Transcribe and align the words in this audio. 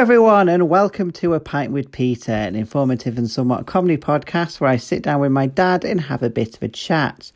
everyone, 0.00 0.48
and 0.48 0.70
welcome 0.70 1.10
to 1.10 1.34
A 1.34 1.40
Pint 1.40 1.72
with 1.72 1.92
Peter, 1.92 2.32
an 2.32 2.56
informative 2.56 3.18
and 3.18 3.30
somewhat 3.30 3.66
comedy 3.66 3.98
podcast 3.98 4.58
where 4.58 4.70
I 4.70 4.78
sit 4.78 5.02
down 5.02 5.20
with 5.20 5.30
my 5.30 5.44
dad 5.44 5.84
and 5.84 6.00
have 6.00 6.22
a 6.22 6.30
bit 6.30 6.56
of 6.56 6.62
a 6.62 6.68
chat. 6.68 7.30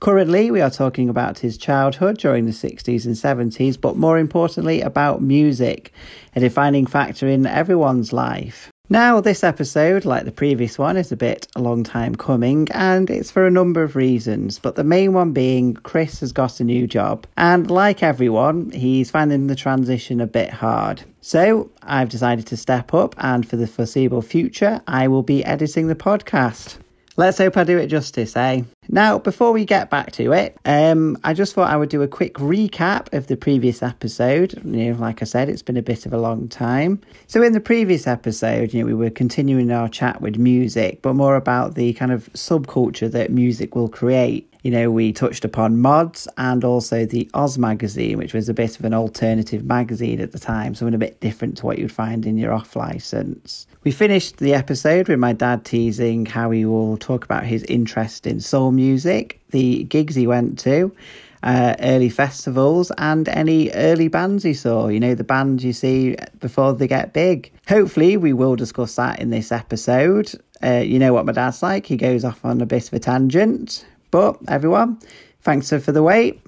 Currently, 0.00 0.50
we 0.50 0.60
are 0.60 0.68
talking 0.68 1.08
about 1.08 1.38
his 1.38 1.56
childhood 1.56 2.18
during 2.18 2.46
the 2.46 2.50
60s 2.50 3.06
and 3.06 3.14
70s, 3.14 3.80
but 3.80 3.96
more 3.96 4.18
importantly, 4.18 4.80
about 4.80 5.22
music, 5.22 5.92
a 6.34 6.40
defining 6.40 6.86
factor 6.86 7.28
in 7.28 7.46
everyone's 7.46 8.12
life. 8.12 8.72
Now, 8.90 9.20
this 9.20 9.44
episode, 9.44 10.06
like 10.06 10.24
the 10.24 10.32
previous 10.32 10.78
one, 10.78 10.96
is 10.96 11.12
a 11.12 11.16
bit 11.16 11.46
a 11.54 11.60
long 11.60 11.84
time 11.84 12.14
coming, 12.14 12.68
and 12.70 13.10
it's 13.10 13.30
for 13.30 13.46
a 13.46 13.50
number 13.50 13.82
of 13.82 13.96
reasons. 13.96 14.58
But 14.58 14.76
the 14.76 14.84
main 14.84 15.12
one 15.12 15.32
being 15.32 15.74
Chris 15.74 16.20
has 16.20 16.32
got 16.32 16.58
a 16.58 16.64
new 16.64 16.86
job, 16.86 17.26
and 17.36 17.70
like 17.70 18.02
everyone, 18.02 18.70
he's 18.70 19.10
finding 19.10 19.46
the 19.46 19.54
transition 19.54 20.22
a 20.22 20.26
bit 20.26 20.48
hard. 20.48 21.02
So, 21.20 21.70
I've 21.82 22.08
decided 22.08 22.46
to 22.46 22.56
step 22.56 22.94
up, 22.94 23.14
and 23.18 23.46
for 23.46 23.56
the 23.56 23.66
foreseeable 23.66 24.22
future, 24.22 24.80
I 24.86 25.08
will 25.08 25.22
be 25.22 25.44
editing 25.44 25.88
the 25.88 25.94
podcast. 25.94 26.78
Let's 27.18 27.38
hope 27.38 27.56
I 27.56 27.64
do 27.64 27.76
it 27.78 27.88
justice, 27.88 28.36
eh? 28.36 28.62
Now, 28.90 29.18
before 29.18 29.50
we 29.50 29.64
get 29.64 29.90
back 29.90 30.12
to 30.12 30.32
it, 30.32 30.56
um, 30.64 31.18
I 31.24 31.34
just 31.34 31.52
thought 31.52 31.68
I 31.68 31.76
would 31.76 31.88
do 31.88 32.00
a 32.02 32.06
quick 32.06 32.34
recap 32.34 33.12
of 33.12 33.26
the 33.26 33.36
previous 33.36 33.82
episode. 33.82 34.54
You 34.64 34.92
know, 34.92 35.00
like 35.00 35.20
I 35.20 35.24
said, 35.24 35.48
it's 35.48 35.60
been 35.60 35.76
a 35.76 35.82
bit 35.82 36.06
of 36.06 36.12
a 36.12 36.16
long 36.16 36.46
time. 36.46 37.00
So, 37.26 37.42
in 37.42 37.54
the 37.54 37.60
previous 37.60 38.06
episode, 38.06 38.72
you 38.72 38.84
know, 38.84 38.86
we 38.86 38.94
were 38.94 39.10
continuing 39.10 39.72
our 39.72 39.88
chat 39.88 40.20
with 40.20 40.38
music, 40.38 41.02
but 41.02 41.14
more 41.14 41.34
about 41.34 41.74
the 41.74 41.92
kind 41.94 42.12
of 42.12 42.32
subculture 42.34 43.10
that 43.10 43.32
music 43.32 43.74
will 43.74 43.88
create. 43.88 44.48
You 44.68 44.74
know, 44.74 44.90
we 44.90 45.14
touched 45.14 45.46
upon 45.46 45.80
mods 45.80 46.28
and 46.36 46.62
also 46.62 47.06
the 47.06 47.30
Oz 47.32 47.56
magazine, 47.56 48.18
which 48.18 48.34
was 48.34 48.50
a 48.50 48.52
bit 48.52 48.78
of 48.78 48.84
an 48.84 48.92
alternative 48.92 49.64
magazine 49.64 50.20
at 50.20 50.32
the 50.32 50.38
time, 50.38 50.74
something 50.74 50.94
a 50.94 50.98
bit 50.98 51.20
different 51.20 51.56
to 51.56 51.64
what 51.64 51.78
you'd 51.78 51.90
find 51.90 52.26
in 52.26 52.36
your 52.36 52.52
off 52.52 52.76
license. 52.76 53.66
We 53.84 53.92
finished 53.92 54.36
the 54.36 54.52
episode 54.52 55.08
with 55.08 55.18
my 55.18 55.32
dad 55.32 55.64
teasing 55.64 56.26
how 56.26 56.50
he 56.50 56.66
will 56.66 56.98
talk 56.98 57.24
about 57.24 57.44
his 57.44 57.62
interest 57.62 58.26
in 58.26 58.40
soul 58.40 58.70
music, 58.70 59.40
the 59.52 59.84
gigs 59.84 60.14
he 60.14 60.26
went 60.26 60.58
to, 60.58 60.94
uh, 61.42 61.74
early 61.80 62.10
festivals, 62.10 62.92
and 62.98 63.26
any 63.30 63.70
early 63.70 64.08
bands 64.08 64.44
he 64.44 64.52
saw. 64.52 64.88
You 64.88 65.00
know, 65.00 65.14
the 65.14 65.24
bands 65.24 65.64
you 65.64 65.72
see 65.72 66.14
before 66.40 66.74
they 66.74 66.88
get 66.88 67.14
big. 67.14 67.50
Hopefully, 67.68 68.18
we 68.18 68.34
will 68.34 68.54
discuss 68.54 68.96
that 68.96 69.18
in 69.18 69.30
this 69.30 69.50
episode. 69.50 70.30
Uh, 70.62 70.82
you 70.84 70.98
know 70.98 71.14
what 71.14 71.24
my 71.24 71.32
dad's 71.32 71.62
like, 71.62 71.86
he 71.86 71.96
goes 71.96 72.22
off 72.22 72.44
on 72.44 72.60
a 72.60 72.66
bit 72.66 72.86
of 72.88 72.92
a 72.92 72.98
tangent. 72.98 73.86
But 74.10 74.38
everyone, 74.48 74.98
thanks 75.42 75.70
for 75.70 75.92
the 75.92 76.02
wait, 76.02 76.40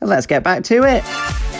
and 0.00 0.08
let's 0.08 0.26
get 0.26 0.42
back 0.42 0.64
to 0.64 0.84
it. 0.84 1.51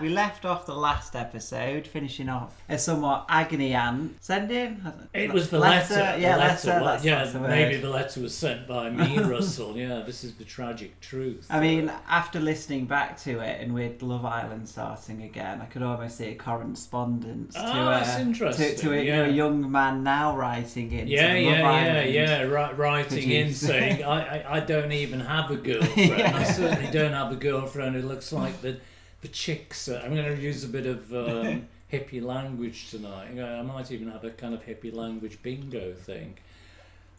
We 0.00 0.08
left 0.10 0.44
off 0.44 0.66
the 0.66 0.74
last 0.74 1.16
episode, 1.16 1.86
finishing 1.86 2.28
off 2.28 2.60
a 2.68 2.78
somewhat 2.78 3.26
agony 3.28 3.74
aunt 3.74 4.16
sending. 4.22 4.80
It 5.14 5.32
was 5.32 5.50
the 5.50 5.58
letter. 5.58 5.94
Yeah, 6.18 6.34
the 6.34 6.38
letter. 6.40 6.68
well, 6.68 6.84
that's, 6.84 7.04
yeah, 7.04 7.16
that's 7.20 7.32
the 7.32 7.40
maybe 7.40 7.76
the 7.78 7.88
letter 7.90 8.20
was 8.20 8.34
sent 8.34 8.66
by 8.68 8.90
me, 8.90 9.18
Russell. 9.22 9.76
Yeah, 9.76 10.02
this 10.04 10.24
is 10.24 10.34
the 10.34 10.44
tragic 10.44 11.00
truth. 11.00 11.46
I 11.50 11.60
mean, 11.60 11.90
after 12.08 12.40
listening 12.40 12.86
back 12.86 13.18
to 13.22 13.40
it 13.40 13.60
and 13.60 13.72
with 13.74 14.02
Love 14.02 14.24
Island 14.24 14.68
starting 14.68 15.22
again, 15.22 15.60
I 15.60 15.66
could 15.66 15.82
almost 15.82 16.18
see 16.18 16.26
a 16.26 16.34
correspondence 16.34 17.54
to, 17.54 17.60
Ah, 17.60 17.90
that's 17.90 18.16
a, 18.16 18.20
interesting, 18.20 18.68
to, 18.70 18.76
to 18.76 18.92
a, 18.92 19.02
yeah. 19.02 19.24
a 19.24 19.28
young 19.28 19.70
man 19.70 20.02
now 20.02 20.36
writing 20.36 20.90
in. 20.92 21.08
yeah, 21.08 21.32
to 21.34 21.40
yeah, 21.40 21.50
Love 21.50 21.58
yeah, 21.58 21.70
Island. 21.70 22.14
yeah. 22.14 22.42
Ri- 22.42 22.74
writing 22.74 23.30
in 23.30 23.52
saying, 23.54 24.04
I, 24.04 24.40
I, 24.42 24.56
I 24.56 24.60
don't 24.60 24.92
even 24.92 25.20
have 25.20 25.50
a 25.50 25.56
girlfriend. 25.68 26.12
I 26.22 26.44
certainly 26.44 26.90
don't 26.90 27.12
have 27.12 27.32
a 27.32 27.36
girlfriend. 27.36 27.96
who 27.96 28.02
looks 28.02 28.32
like 28.32 28.60
the 28.62 28.78
the 29.20 29.28
chicks. 29.28 29.88
Uh, 29.88 30.00
I'm 30.04 30.14
going 30.14 30.34
to 30.36 30.40
use 30.40 30.64
a 30.64 30.68
bit 30.68 30.86
of 30.86 31.12
um, 31.12 31.68
hippie 31.92 32.22
language 32.22 32.90
tonight. 32.90 33.38
I 33.38 33.62
might 33.62 33.90
even 33.92 34.10
have 34.10 34.24
a 34.24 34.30
kind 34.30 34.54
of 34.54 34.64
hippie 34.64 34.94
language 34.94 35.42
bingo 35.42 35.92
thing. 35.94 36.36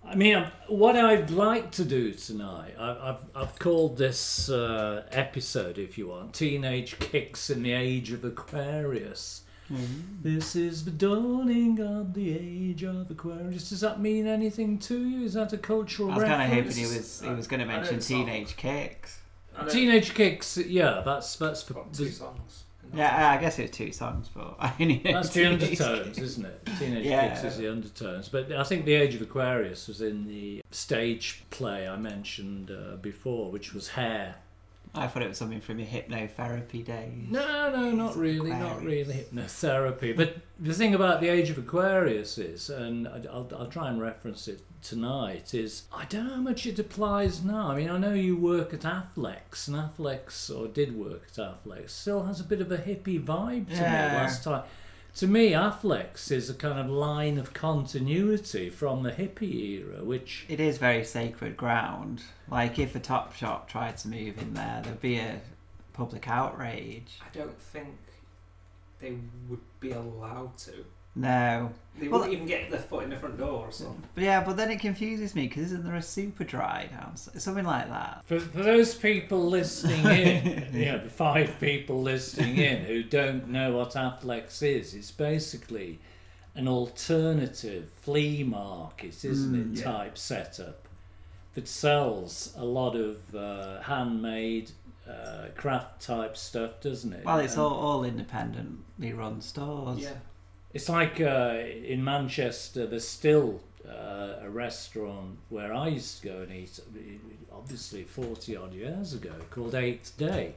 I 0.04 0.16
mean, 0.16 0.36
um, 0.36 0.46
what 0.68 0.96
I'd 0.96 1.30
like 1.30 1.70
to 1.74 1.86
do 1.86 2.12
tonight, 2.14 2.74
I- 2.80 3.10
I've, 3.10 3.24
I've 3.36 3.60
called 3.60 3.98
this 3.98 4.50
uh, 4.50 5.04
episode, 5.12 5.78
if 5.78 5.96
you 5.98 6.08
want, 6.08 6.34
Teenage 6.34 6.98
Kicks 6.98 7.50
in 7.52 7.62
the 7.62 7.74
Age 7.74 8.12
of 8.12 8.26
Aquarius. 8.26 9.44
This 10.22 10.54
is 10.58 10.84
the 10.84 10.92
dawning 10.92 11.80
of 11.80 12.14
the 12.14 12.38
age 12.38 12.84
of 12.84 13.10
Aquarius. 13.10 13.70
Does 13.70 13.80
that 13.80 14.02
mean 14.02 14.28
anything 14.28 14.78
to 14.80 15.08
you? 15.08 15.24
Is 15.24 15.36
that 15.36 15.54
a 15.54 15.58
cultural 15.58 16.12
I 16.12 16.16
was 16.16 16.24
kind 16.26 16.42
of 16.42 16.50
hoping 16.50 16.76
he 16.76 16.84
was 16.84 17.22
he 17.22 17.30
was 17.30 17.48
going 17.48 17.62
to 17.62 17.66
mention. 17.66 18.00
Teenage 18.02 18.58
Kicks. 18.58 19.21
I 19.58 19.64
know- 19.66 19.70
Teenage 19.70 20.14
Kicks, 20.14 20.58
yeah, 20.58 21.02
that's 21.06 21.36
that's 21.36 21.64
for, 21.64 21.74
Got 21.76 21.94
two 21.94 22.10
songs. 22.10 22.64
Yeah, 22.94 23.30
I 23.32 23.38
guess 23.40 23.58
it's 23.58 23.76
two 23.78 23.92
songs, 23.94 24.30
but 24.34 24.56
I 24.60 24.74
only 24.80 25.02
know 25.04 25.14
that's 25.14 25.30
the 25.30 25.44
Teenage 25.44 25.64
undertones, 25.82 26.06
Kicks. 26.08 26.18
isn't 26.20 26.46
it? 26.46 26.70
Teenage 26.78 27.06
Yeah. 27.08 27.30
Kicks 27.30 27.44
is 27.46 27.58
the 27.58 27.72
undertones. 27.72 28.28
But 28.30 28.52
I 28.52 28.64
think 28.64 28.84
the 28.86 28.96
Age 28.96 29.16
of 29.16 29.22
Aquarius 29.22 29.88
was 29.88 30.02
in 30.02 30.28
the 30.28 30.62
stage 30.72 31.44
play 31.52 31.88
I 31.88 31.96
mentioned 31.96 32.70
uh, 32.72 32.98
before, 32.98 33.50
which 33.50 33.74
was 33.74 33.90
Hair. 33.90 34.36
I 34.94 35.08
thought 35.08 35.24
it 35.24 35.30
was 35.30 35.38
something 35.38 35.62
from 35.62 35.80
your 35.80 35.88
hypnotherapy 35.88 36.84
days. 36.84 37.28
No, 37.30 37.72
no, 37.72 37.92
not 37.92 38.18
really, 38.18 38.50
not 38.50 38.84
really 38.84 39.14
hypnotherapy. 39.14 40.16
But 40.16 40.36
the 40.60 40.74
thing 40.74 40.94
about 40.94 41.22
the 41.22 41.30
Age 41.30 41.50
of 41.50 41.58
Aquarius 41.58 42.38
is, 42.38 42.70
and 42.70 43.08
I'll, 43.08 43.50
I'll 43.58 43.68
try 43.68 43.90
and 43.90 44.02
reference 44.02 44.50
it 44.50 44.62
tonight, 44.82 45.54
is 45.54 45.84
I 45.94 46.04
don't 46.06 46.28
know 46.28 46.36
how 46.36 46.42
much 46.42 46.66
it 46.66 46.78
applies 46.78 47.42
now. 47.42 47.68
I 47.72 47.76
mean, 47.78 47.90
I 47.90 47.98
know 47.98 48.14
you 48.14 48.36
work 48.36 48.74
at 48.74 48.82
Affleck's, 48.82 49.70
and 49.70 49.78
Affleck's, 49.78 50.50
or 50.50 50.68
did 50.68 50.94
work 50.98 51.24
at 51.30 51.36
Affleck's, 51.38 51.94
still 51.94 52.24
has 52.24 52.42
a 52.42 52.44
bit 52.44 52.60
of 52.60 52.70
a 52.72 52.78
hippie 52.78 53.24
vibe 53.24 53.68
to 53.70 53.76
Yeah. 53.76 54.10
me 54.10 54.16
last 54.18 54.44
time. 54.44 54.64
To 55.16 55.28
me, 55.28 55.52
Affleck's 55.52 56.32
is 56.32 56.50
a 56.50 56.54
kind 56.54 56.80
of 56.80 56.90
line 56.90 57.38
of 57.38 57.54
continuity 57.54 58.70
from 58.70 59.04
the 59.04 59.12
hippie 59.12 59.80
era, 59.80 60.04
which 60.04 60.46
It 60.48 60.60
is 60.60 60.78
very 60.78 61.04
sacred 61.04 61.58
ground. 61.58 62.24
Like 62.50 62.80
if 62.80 62.96
a 62.96 63.00
Topshop 63.00 63.68
tried 63.68 63.98
to 63.98 64.08
move 64.08 64.38
in 64.38 64.54
there, 64.54 64.82
there'd 64.84 65.02
be 65.02 65.18
a 65.18 65.42
public 65.94 66.28
outrage. 66.30 67.20
I 67.22 67.38
don't 67.38 67.60
think 67.60 67.98
they 69.00 69.16
would 69.50 69.60
be 69.80 69.92
allowed 69.92 70.58
to. 70.60 70.86
No, 71.16 71.72
They 72.00 72.08
Well, 72.08 72.22
wouldn't 72.22 72.34
even 72.36 72.48
get 72.48 72.72
their 72.72 72.80
foot 72.80 73.04
in 73.04 73.10
the 73.10 73.18
front 73.18 73.38
door 73.38 73.68
or 73.68 73.72
something. 73.72 74.02
but 74.16 74.24
yeah, 74.24 74.44
but 74.44 74.56
then 74.56 74.72
it 74.72 74.80
confuses 74.80 75.36
me 75.36 75.48
because 75.48 75.66
isn't 75.66 75.84
there 75.84 75.96
a 75.96 76.00
Superdry 76.00 76.90
downstairs, 76.90 77.44
something 77.44 77.66
like 77.66 77.90
that? 77.90 78.22
For, 78.26 78.40
for 78.40 78.64
those 78.64 78.96
people 78.96 79.46
listening 79.50 80.06
in, 80.06 80.70
you 80.74 80.86
know, 80.86 81.00
the 81.00 81.10
five 81.10 81.54
people 81.60 82.02
listening 82.02 82.58
in 82.58 82.86
who 82.86 83.04
don't 83.04 83.50
know 83.50 83.74
what 83.76 83.92
Affleck's 83.92 84.62
is, 84.62 84.94
it's 84.94 85.12
basically 85.12 86.00
an 86.56 86.68
alternative 86.68 87.90
flea 88.02 88.44
market, 88.44 89.24
isn't 89.26 89.54
Mm, 89.54 89.74
it, 89.74 89.80
yeah. 89.80 89.84
type 89.92 90.18
setup 90.18 90.88
that 91.56 91.68
sells 91.68 92.54
a 92.58 92.64
lot 92.64 92.96
of 92.96 93.36
uh, 93.36 93.82
handmade 93.82 94.72
uh, 95.10 95.48
craft 95.56 96.02
type 96.02 96.38
stuff, 96.38 96.80
doesn't 96.80 97.12
it? 97.12 97.26
Well, 97.26 97.40
it's 97.40 97.54
And 97.56 97.64
all, 97.64 97.74
all 97.74 98.04
independently 98.06 99.12
run 99.12 99.42
stores. 99.42 100.00
Yeah. 100.00 100.14
It's 100.74 100.88
like 100.90 101.20
uh, 101.20 101.60
in 101.86 102.04
Manchester, 102.04 102.88
there's 102.88 103.08
still 103.08 103.60
uh, 103.88 104.36
a 104.44 104.50
restaurant 104.50 105.38
where 105.50 105.74
I 105.74 105.90
used 105.90 106.22
to 106.22 106.28
go 106.30 106.38
and 106.42 106.52
eat, 106.52 106.80
obviously 107.52 108.04
40 108.04 108.56
odd 108.56 108.74
years 108.74 109.14
ago, 109.14 109.34
called 109.50 109.76
Eighth 109.76 110.18
Day. 110.18 110.54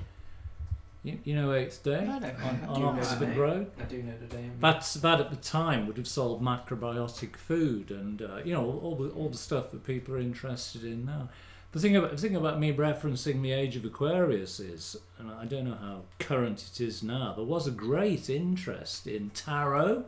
You, 1.02 1.18
you 1.24 1.34
know 1.34 1.52
Eighth 1.52 1.82
Day? 1.82 1.98
I 1.98 2.18
don't 2.18 2.24
On, 2.42 2.62
know. 2.62 2.72
I 2.72 2.74
do 2.76 2.84
on 2.84 2.96
know 2.96 3.02
Oxford. 3.02 3.36
Road? 3.36 3.70
I 3.78 3.82
do 3.84 4.02
know 4.02 4.14
the 4.26 4.36
name. 4.36 4.52
That's 4.60 4.94
that 4.94 5.20
at 5.20 5.30
the 5.30 5.36
time 5.36 5.86
would 5.86 5.98
have 5.98 6.08
sold 6.08 6.42
macrobiotic 6.42 7.36
food 7.36 7.90
and 7.90 8.22
uh, 8.22 8.38
you 8.42 8.54
know 8.54 8.80
all 8.82 8.96
the 8.96 9.10
all 9.10 9.28
the 9.28 9.36
stuff 9.36 9.70
that 9.72 9.84
people 9.84 10.14
are 10.14 10.18
interested 10.18 10.82
in 10.84 11.04
now. 11.04 11.28
The 11.74 11.80
thing 11.80 11.96
about 11.96 12.12
the 12.12 12.16
thing 12.16 12.36
about 12.36 12.60
me 12.60 12.72
referencing 12.72 13.42
the 13.42 13.50
age 13.50 13.74
of 13.74 13.84
Aquarius 13.84 14.60
is, 14.60 14.96
and 15.18 15.28
I 15.28 15.44
don't 15.44 15.64
know 15.64 15.74
how 15.74 16.02
current 16.20 16.64
it 16.72 16.80
is 16.80 17.02
now. 17.02 17.32
There 17.34 17.44
was 17.44 17.66
a 17.66 17.72
great 17.72 18.30
interest 18.30 19.08
in 19.08 19.30
tarot. 19.30 20.04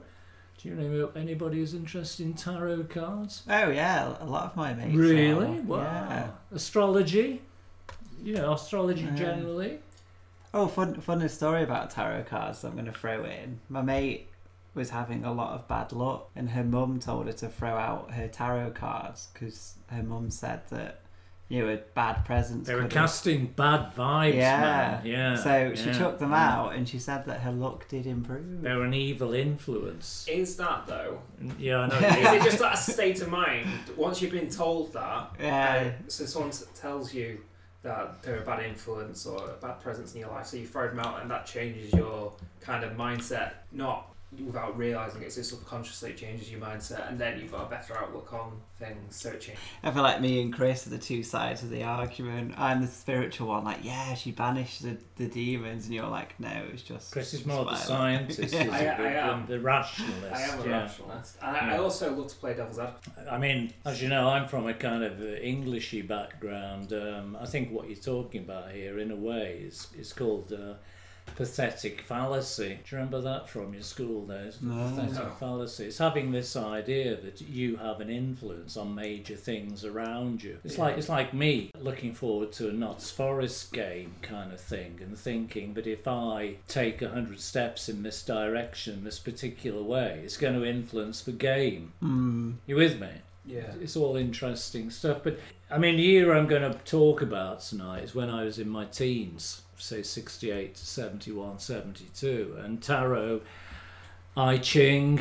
Do 0.58 0.68
you 0.68 0.76
know 0.76 1.10
anybody 1.16 1.58
who's 1.58 1.74
interested 1.74 2.24
in 2.24 2.34
tarot 2.34 2.84
cards? 2.84 3.42
Oh 3.50 3.68
yeah, 3.70 4.14
a 4.20 4.24
lot 4.24 4.44
of 4.44 4.56
my 4.56 4.74
mates. 4.74 4.94
Really? 4.94 5.58
are. 5.58 5.62
Wow. 5.62 5.80
Yeah. 5.82 6.28
Astrology. 6.52 7.42
You 8.22 8.34
know, 8.34 8.52
astrology 8.52 9.02
Yeah. 9.02 9.16
generally. 9.16 9.80
Oh, 10.54 10.69
fun, 10.69 11.00
funny 11.00 11.26
story 11.26 11.64
about 11.64 11.90
tarot 11.90 12.26
cards. 12.30 12.62
I'm 12.62 12.74
going 12.74 12.86
to 12.86 12.92
throw 12.92 13.24
in. 13.24 13.58
My 13.69 13.82
mate 13.82 14.28
was 14.72 14.90
having 14.90 15.24
a 15.24 15.32
lot 15.32 15.54
of 15.54 15.66
bad 15.66 15.90
luck, 15.90 16.30
and 16.36 16.50
her 16.50 16.62
mum 16.62 17.00
told 17.00 17.26
her 17.26 17.32
to 17.32 17.48
throw 17.48 17.74
out 17.76 18.12
her 18.12 18.28
tarot 18.28 18.70
cards 18.70 19.28
because 19.34 19.74
her 19.88 20.04
mum 20.04 20.30
said 20.30 20.60
that 20.70 21.00
you 21.48 21.64
know 21.64 21.78
bad 21.94 22.25
presence. 22.25 22.66
They 22.66 22.75
were 22.75 22.82
could 22.82 22.93
have- 22.93 23.02
casting 23.02 23.46
bad 23.46 23.94
vibes, 23.94 24.34
Yeah. 24.34 24.60
man. 24.60 25.06
Yeah. 25.06 25.37
So 25.37 25.75
she 25.75 25.87
yeah, 25.87 25.98
took 25.98 26.19
them 26.19 26.31
yeah. 26.32 26.52
out, 26.56 26.75
and 26.75 26.88
she 26.88 26.98
said 26.98 27.25
that 27.26 27.40
her 27.40 27.52
luck 27.52 27.87
did 27.88 28.06
improve. 28.06 28.62
They're 28.62 28.82
an 28.82 28.94
evil 28.94 29.32
influence. 29.34 30.26
is 30.28 30.56
that 30.56 30.87
though? 30.87 31.20
Yeah, 31.58 31.81
I 31.81 31.87
know. 31.88 31.96
Is 32.08 32.32
it 32.32 32.43
just 32.43 32.58
that 32.58 32.75
state 32.78 33.20
of 33.22 33.28
mind? 33.28 33.69
Once 33.96 34.20
you've 34.20 34.32
been 34.32 34.50
told 34.50 34.93
that, 34.94 35.31
Yeah. 35.38 35.90
uh, 35.98 36.02
so 36.08 36.25
someone 36.26 36.52
tells 36.75 37.14
you 37.14 37.40
that 37.82 38.20
they're 38.22 38.38
a 38.43 38.44
bad 38.44 38.64
influence 38.64 39.25
or 39.26 39.50
a 39.50 39.54
bad 39.62 39.81
presence 39.81 40.14
in 40.14 40.20
your 40.20 40.31
life. 40.31 40.46
So 40.46 40.56
you 40.56 40.66
throw 40.66 40.88
them 40.88 40.98
out, 40.98 41.22
and 41.22 41.31
that 41.31 41.46
changes 41.46 41.93
your 41.93 42.32
kind 42.60 42.82
of 42.82 42.94
mindset. 42.94 43.52
Not 43.70 44.10
without 44.44 44.76
realizing 44.76 45.22
it, 45.22 45.32
so 45.32 45.42
subconsciously 45.42 46.10
it 46.10 46.16
changes 46.16 46.50
your 46.50 46.60
mindset, 46.60 47.08
and 47.08 47.18
then 47.18 47.38
you've 47.40 47.52
got 47.52 47.66
a 47.66 47.70
better 47.70 47.96
outlook 47.96 48.32
on 48.32 48.60
things. 48.78 49.16
So 49.16 49.30
it 49.30 49.40
changes. 49.40 49.62
I 49.82 49.90
feel 49.90 50.02
like 50.02 50.20
me 50.20 50.42
and 50.42 50.52
Chris 50.52 50.86
are 50.86 50.90
the 50.90 50.98
two 50.98 51.22
sides 51.22 51.62
of 51.62 51.70
the 51.70 51.82
argument. 51.82 52.54
I'm 52.58 52.80
the 52.80 52.86
spiritual 52.86 53.48
one, 53.48 53.64
like, 53.64 53.78
yeah, 53.82 54.14
she 54.14 54.32
banished 54.32 54.82
the, 54.82 54.96
the 55.16 55.26
demons, 55.28 55.86
and 55.86 55.94
you're 55.94 56.06
like, 56.08 56.38
no, 56.40 56.50
it's 56.72 56.82
just. 56.82 57.12
Chris 57.12 57.32
is 57.32 57.40
just 57.40 57.46
more 57.46 57.64
the 57.64 57.76
scientist, 57.76 58.52
Yeah. 58.54 58.68
I- 58.70 58.76
I 58.76 59.02
The- 59.12 59.22
am. 59.24 59.46
the 59.46 59.60
rationalist. 59.60 60.34
I 60.34 60.40
am 60.42 60.60
a 60.60 60.66
yeah. 60.66 60.80
rationalist, 60.82 61.36
and 61.42 61.56
I, 61.56 61.74
I 61.74 61.78
also 61.78 62.14
love 62.14 62.28
to 62.28 62.36
play 62.36 62.54
devil's 62.54 62.78
advocate. 62.78 63.12
I 63.30 63.38
mean, 63.38 63.72
as 63.84 64.02
you 64.02 64.08
know, 64.08 64.28
I'm 64.28 64.48
from 64.48 64.66
a 64.66 64.74
kind 64.74 65.02
of 65.04 65.20
uh, 65.20 65.24
Englishy 65.24 66.02
background. 66.02 66.92
Um, 66.92 67.36
I 67.40 67.46
think 67.46 67.70
what 67.72 67.86
you're 67.88 67.96
talking 67.96 68.42
about 68.42 68.70
here, 68.72 68.98
in 68.98 69.10
a 69.10 69.16
way, 69.16 69.62
is 69.66 69.88
is 69.98 70.12
called 70.12 70.52
uh, 70.52 70.74
pathetic 71.34 72.00
fallacy. 72.02 72.78
Do 72.84 72.96
you 72.96 72.99
remember 72.99 73.20
that 73.23 73.49
from 73.49 73.75
your 73.75 73.82
school 73.82 74.26
days? 74.26 74.58
The 74.58 74.67
No. 74.67 74.90
Pathetic 74.96 75.14
No. 75.25 75.31
fallacy. 75.38 75.84
It's 75.87 75.99
having 75.99 76.31
this 76.32 76.56
idea 76.56 77.17
that 77.17 77.40
you 77.40 77.76
have 77.76 78.00
an 78.00 78.08
influence 78.11 78.76
on 78.76 78.94
major 78.94 79.37
things 79.37 79.84
around 79.84 80.43
you. 80.43 80.58
It's 80.64 80.76
Yeah. 80.76 80.84
like 80.84 80.99
it's 80.99 81.08
like 81.08 81.34
me 81.34 81.70
looking 81.78 82.14
forward 82.14 82.52
to 82.52 82.69
a 82.69 82.73
Notts 82.73 83.11
Forest 83.11 83.73
game 83.73 84.14
kind 84.23 84.52
of 84.52 84.61
thing 84.61 84.99
and 85.02 85.19
thinking, 85.19 85.73
but 85.75 85.87
if 85.87 86.06
I 86.08 86.56
take 86.69 87.02
a 87.02 87.08
hundred 87.08 87.40
steps 87.40 87.88
in 87.88 88.02
this 88.02 88.22
direction, 88.25 89.05
this 89.05 89.19
particular 89.19 89.82
way, 89.82 90.20
it's 90.25 90.37
going 90.37 90.55
to 90.55 90.64
influence 90.64 91.22
the 91.22 91.32
game. 91.32 91.93
Hmm. 92.00 92.52
You 92.67 92.76
with 92.76 93.00
me? 93.00 93.08
Yeah. 93.44 93.75
It's 93.81 93.96
all 93.96 94.17
interesting 94.17 94.90
stuff. 94.90 95.20
But 95.22 95.38
I 95.70 95.79
mean, 95.79 95.96
the 95.96 96.02
year 96.02 96.32
I'm 96.34 96.46
going 96.46 96.62
to 96.70 96.79
talk 96.84 97.22
about 97.22 97.61
tonight 97.61 98.05
is 98.05 98.14
when 98.14 98.31
I 98.31 98.44
was 98.44 98.58
in 98.58 98.69
my 98.69 98.84
teens, 98.87 99.62
say 99.78 100.02
68 100.02 100.75
to 100.75 100.87
71, 100.87 101.58
72. 101.58 102.56
And 102.62 102.82
tarot, 102.82 103.40
I 104.37 104.58
Ching, 104.58 105.20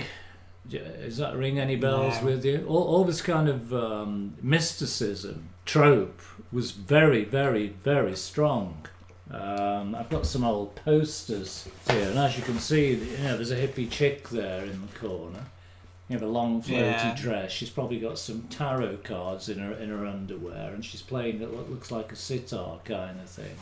does 0.68 1.18
that 1.18 1.36
ring 1.36 1.60
any 1.60 1.76
bells 1.76 2.20
No. 2.22 2.26
with 2.28 2.46
you? 2.46 2.66
All, 2.68 2.84
all 2.84 3.04
this 3.04 3.22
kind 3.22 3.48
of 3.50 3.74
um, 3.74 4.36
mysticism 4.42 5.50
trope 5.66 6.22
was 6.52 6.72
very, 6.72 7.24
very, 7.24 7.68
very 7.84 8.16
strong. 8.16 8.88
Um, 9.32 9.96
I've 9.96 10.10
got 10.10 10.26
some 10.28 10.44
old 10.44 10.76
posters 10.76 11.68
here, 11.90 12.10
and 12.10 12.20
as 12.20 12.38
you 12.38 12.44
can 12.44 12.60
see, 12.60 12.94
you 12.94 13.18
know, 13.24 13.36
there's 13.36 13.52
a 13.52 13.56
hippie 13.68 13.90
chick 13.90 14.30
there 14.30 14.64
in 14.64 14.82
the 14.82 15.00
corner. 15.00 15.46
You 16.08 16.14
have 16.14 16.22
a 16.22 16.28
long 16.28 16.62
floaty 16.62 16.82
Yeah. 16.82 17.16
dress. 17.20 17.52
She's 17.52 17.72
probably 17.72 18.00
got 18.00 18.20
some 18.20 18.44
tarot 18.44 18.98
cards 19.04 19.50
in 19.50 19.58
her 19.58 19.74
in 19.74 19.90
her 19.90 20.06
underwear, 20.06 20.72
and 20.76 20.86
she's 20.86 21.02
playing 21.02 21.40
what 21.40 21.72
looks 21.72 21.90
like 21.90 22.12
a 22.12 22.16
sitar 22.16 22.78
kind 22.86 23.20
of 23.20 23.28
thing. 23.28 23.56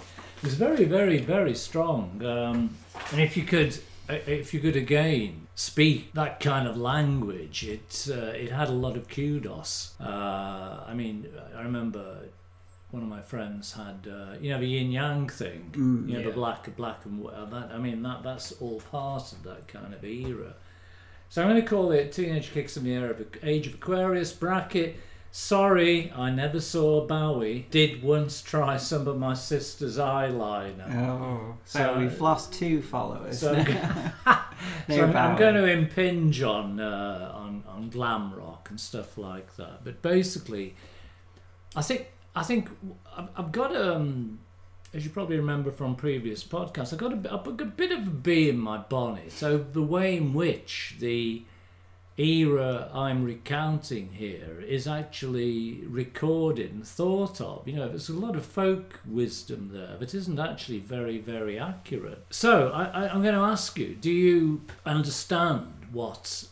It's 0.44 0.56
very, 0.56 0.86
very, 0.86 1.18
very 1.20 1.56
strong. 1.56 2.22
Um, 2.26 2.76
and 3.12 3.22
if 3.22 3.38
you 3.38 3.44
could, 3.44 3.78
if 4.10 4.54
you 4.54 4.60
could 4.60 4.76
again 4.76 5.48
speak 5.56 6.14
that 6.14 6.40
kind 6.40 6.68
of 6.68 6.76
language, 6.78 7.64
it 7.64 8.08
uh, 8.12 8.16
it 8.44 8.52
had 8.52 8.68
a 8.70 8.74
lot 8.74 8.98
of 8.98 9.08
kudos. 9.08 9.94
Uh, 10.02 10.84
I 10.86 10.94
mean, 10.94 11.28
I 11.58 11.62
remember 11.62 12.18
one 12.92 13.04
of 13.04 13.10
my 13.10 13.22
friends 13.22 13.74
had 13.74 14.08
uh, 14.12 14.34
you 14.42 14.50
know 14.52 14.60
the 14.60 14.68
yin 14.68 14.92
yang 14.92 15.30
thing, 15.30 15.70
Mm, 15.72 16.08
you 16.10 16.14
know 16.16 16.20
yeah. 16.20 16.26
the 16.28 16.34
black, 16.34 16.76
black 16.76 17.06
and 17.06 17.26
wh- 17.26 17.50
that. 17.52 17.72
I 17.74 17.78
mean 17.78 18.04
that 18.04 18.24
that's 18.24 18.52
all 18.62 18.82
part 18.92 19.32
of 19.32 19.44
that 19.44 19.68
kind 19.68 19.94
of 19.94 20.04
era. 20.04 20.54
So 21.30 21.42
I'm 21.42 21.50
going 21.50 21.62
to 21.62 21.68
call 21.68 21.92
it 21.92 22.12
Teenage 22.12 22.52
Kicks 22.52 22.78
in 22.78 22.84
the 22.84 22.94
Air 22.94 23.10
of 23.10 23.26
Age 23.42 23.66
of 23.68 23.74
Aquarius 23.76 24.34
bracket. 24.34 24.98
Sorry, 25.36 26.12
I 26.16 26.30
never 26.30 26.60
saw 26.60 27.08
Bowie. 27.08 27.66
Did 27.72 28.04
once 28.04 28.40
try 28.44 28.78
some 28.78 29.08
of 29.08 29.18
my 29.18 29.34
sister's 29.34 29.98
eyeliner. 29.98 30.96
Oh, 30.96 31.56
so, 31.66 31.80
So- 31.80 32.00
we've 32.00 32.22
lost 32.22 32.54
two 32.54 32.84
followers. 32.84 33.40
So, 33.40 33.52
I'm, 33.56 33.66
No 34.88 34.96
so 34.96 35.04
I'm, 35.06 35.18
I'm 35.18 35.36
going 35.36 35.56
to 35.56 35.66
impinge 35.66 36.44
on, 36.44 36.80
uh, 36.80 37.32
on 37.34 37.64
on 37.68 37.90
glam 37.90 38.32
rock 38.36 38.68
and 38.70 38.80
stuff 38.80 39.18
like 39.18 39.56
that. 39.56 39.84
But 39.84 40.04
basically, 40.04 40.76
I 41.76 41.82
think 41.82 42.12
I 42.36 42.44
think 42.44 42.70
I've, 43.18 43.30
I've 43.36 43.52
got 43.52 43.76
um, 43.76 44.38
as 44.94 45.04
you 45.04 45.10
probably 45.10 45.38
remember 45.38 45.72
from 45.72 45.96
previous 45.96 46.44
podcasts, 46.44 46.94
I've 46.94 47.00
got 47.00 47.12
a, 47.12 47.16
bit- 47.16 47.32
I've 47.32 47.44
got 47.44 47.60
a 47.60 47.66
bit 47.66 47.92
of 47.92 48.06
a 48.06 48.12
bee 48.12 48.50
in 48.50 48.60
my 48.60 48.78
bonnet. 48.78 49.32
So 49.32 49.58
the 49.58 49.82
way 49.82 50.16
in 50.16 50.36
which 50.36 50.98
the 51.00 51.44
era 52.18 52.90
I'm 52.94 53.24
recounting 53.24 54.14
here 54.14 54.62
is 54.62 54.88
actually 54.88 55.84
recorded 55.88 56.72
and 56.72 56.88
thought 56.88 57.42
of. 57.42 57.68
You 57.68 57.76
know, 57.76 57.90
there's 57.90 58.10
a 58.10 58.14
lot 58.14 58.36
of 58.36 58.46
folk 58.46 59.00
wisdom 59.06 59.72
there, 59.74 59.96
but 60.00 60.14
isn't 60.14 60.40
actually 60.40 60.80
very, 60.80 61.18
very 61.18 61.58
accurate. 61.60 62.24
So 62.30 62.70
I, 62.70 63.08
I'm 63.08 63.24
going 63.24 63.36
to 63.36 63.42
ask 63.42 63.78
you: 63.78 63.96
Do 63.96 64.12
you 64.12 64.62
understand 64.86 65.88
what 65.92 66.48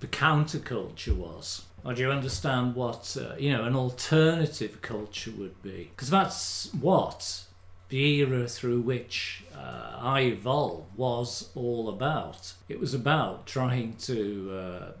the 0.00 0.06
counterculture 0.06 1.14
was? 1.14 1.66
Or 1.84 1.94
do 1.94 2.02
you 2.02 2.10
understand 2.10 2.74
what 2.74 3.16
uh, 3.18 3.36
you 3.36 3.52
know 3.52 3.64
an 3.64 3.74
alternative 3.74 4.82
culture 4.82 5.30
would 5.38 5.62
be? 5.62 5.90
Because 5.94 6.10
that's 6.10 6.72
what 6.74 7.44
the 7.90 8.20
era 8.20 8.48
through 8.48 8.80
which 8.80 9.44
uh, 9.54 9.96
I 9.98 10.20
evolved 10.22 10.96
was 10.96 11.50
all 11.54 11.88
about. 11.88 12.54
It 12.68 12.80
was 12.80 12.94
about 12.94 13.46
trying 13.46 13.94
to, 14.02 14.52
uh, 14.52 14.92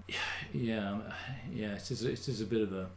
yeah, 0.52 0.98
yeah. 1.50 1.74
It 1.74 1.90
is, 1.90 2.04
it 2.04 2.28
is 2.28 2.40
a 2.40 2.46
bit 2.46 2.62
of 2.62 2.72
a 2.72 2.88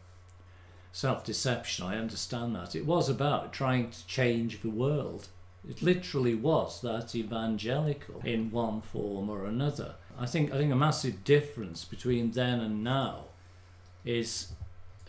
self-deception. 0.92 1.86
I 1.86 1.98
understand 1.98 2.56
that. 2.56 2.76
It 2.76 2.86
was 2.86 3.08
about 3.08 3.54
trying 3.54 3.92
to 3.92 4.08
change 4.08 4.62
the 4.62 4.70
world. 4.70 5.28
It 5.68 5.82
literally 5.82 6.36
was 6.36 6.82
that 6.82 7.16
evangelical 7.16 8.22
in 8.26 8.52
one 8.52 8.82
form 8.82 9.30
or 9.30 9.46
another. 9.46 9.96
I 10.20 10.26
think 10.26 10.54
I 10.54 10.58
think 10.58 10.74
a 10.74 10.76
massive 10.76 11.24
difference 11.24 11.86
between 11.86 12.32
then 12.32 12.60
and 12.60 12.84
now 12.84 13.26
is 14.06 14.52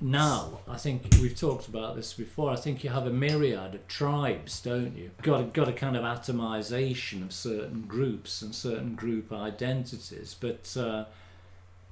now 0.00 0.60
I 0.68 0.76
think 0.76 1.06
we've 1.20 1.38
talked 1.38 1.68
about 1.68 1.96
this 1.96 2.12
before. 2.12 2.50
I 2.50 2.56
think 2.56 2.82
you 2.82 2.90
have 2.90 3.06
a 3.06 3.10
myriad 3.10 3.74
of 3.74 3.86
tribes, 3.86 4.60
don't 4.60 4.96
you? 4.96 5.10
Got 5.22 5.40
a, 5.40 5.44
got 5.44 5.68
a 5.68 5.72
kind 5.72 5.96
of 5.96 6.02
atomization 6.02 7.22
of 7.22 7.32
certain 7.32 7.82
groups 7.82 8.42
and 8.42 8.54
certain 8.54 8.94
group 8.94 9.32
identities. 9.32 10.34
But 10.38 10.76
uh, 10.76 11.04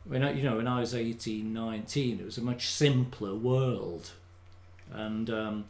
when 0.05 0.23
I, 0.23 0.33
you 0.33 0.43
know 0.43 0.57
when 0.57 0.67
I 0.67 0.81
was 0.81 0.95
18, 0.95 1.53
19, 1.53 2.21
it 2.21 2.25
was 2.25 2.39
a 2.39 2.43
much 2.43 2.69
simpler 2.69 3.35
world, 3.35 4.11
and 4.93 5.31
um, 5.31 5.65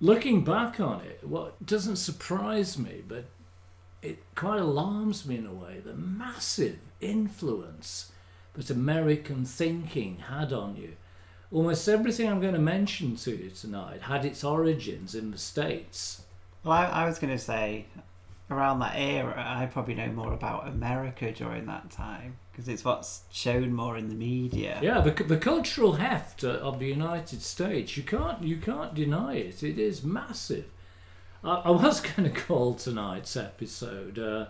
looking 0.00 0.44
back 0.44 0.80
on 0.80 1.00
it, 1.00 1.20
what 1.22 1.64
doesn't 1.64 1.96
surprise 1.96 2.78
me, 2.78 3.02
but 3.06 3.24
it 4.02 4.18
quite 4.34 4.60
alarms 4.60 5.26
me 5.26 5.38
in 5.38 5.46
a 5.46 5.52
way, 5.52 5.80
the 5.84 5.94
massive 5.94 6.78
influence 7.00 8.12
that 8.54 8.70
American 8.70 9.44
thinking 9.44 10.18
had 10.28 10.52
on 10.52 10.76
you. 10.76 10.92
Almost 11.52 11.88
everything 11.88 12.28
I'm 12.28 12.40
going 12.40 12.54
to 12.54 12.60
mention 12.60 13.16
to 13.16 13.30
you 13.30 13.50
tonight 13.50 14.02
had 14.02 14.24
its 14.24 14.42
origins 14.42 15.14
in 15.14 15.30
the 15.30 15.38
States. 15.38 16.22
Well, 16.64 16.72
I, 16.72 16.86
I 16.86 17.04
was 17.06 17.18
going 17.18 17.32
to 17.32 17.38
say, 17.38 17.86
around 18.50 18.80
that 18.80 18.94
era, 18.96 19.34
I 19.36 19.66
probably 19.66 19.94
know 19.94 20.08
more 20.08 20.32
about 20.32 20.66
America 20.66 21.30
during 21.30 21.66
that 21.66 21.90
time 21.90 22.38
because 22.50 22.68
it's 22.68 22.84
what's 22.84 23.22
shown 23.30 23.72
more 23.72 23.96
in 23.96 24.08
the 24.08 24.14
media. 24.14 24.78
Yeah, 24.82 25.00
the, 25.00 25.10
the 25.22 25.36
cultural 25.36 25.94
heft 25.94 26.42
of 26.42 26.78
the 26.78 26.86
United 26.86 27.42
States, 27.42 27.96
you 27.96 28.02
can't, 28.02 28.42
you 28.42 28.56
can't 28.56 28.94
deny 28.94 29.34
it. 29.36 29.62
It 29.62 29.78
is 29.78 30.02
massive. 30.02 30.64
I, 31.44 31.54
I 31.56 31.70
was 31.70 32.00
going 32.16 32.32
to 32.32 32.40
call 32.40 32.74
tonight's 32.74 33.36
episode 33.36 34.18
uh, 34.18 34.46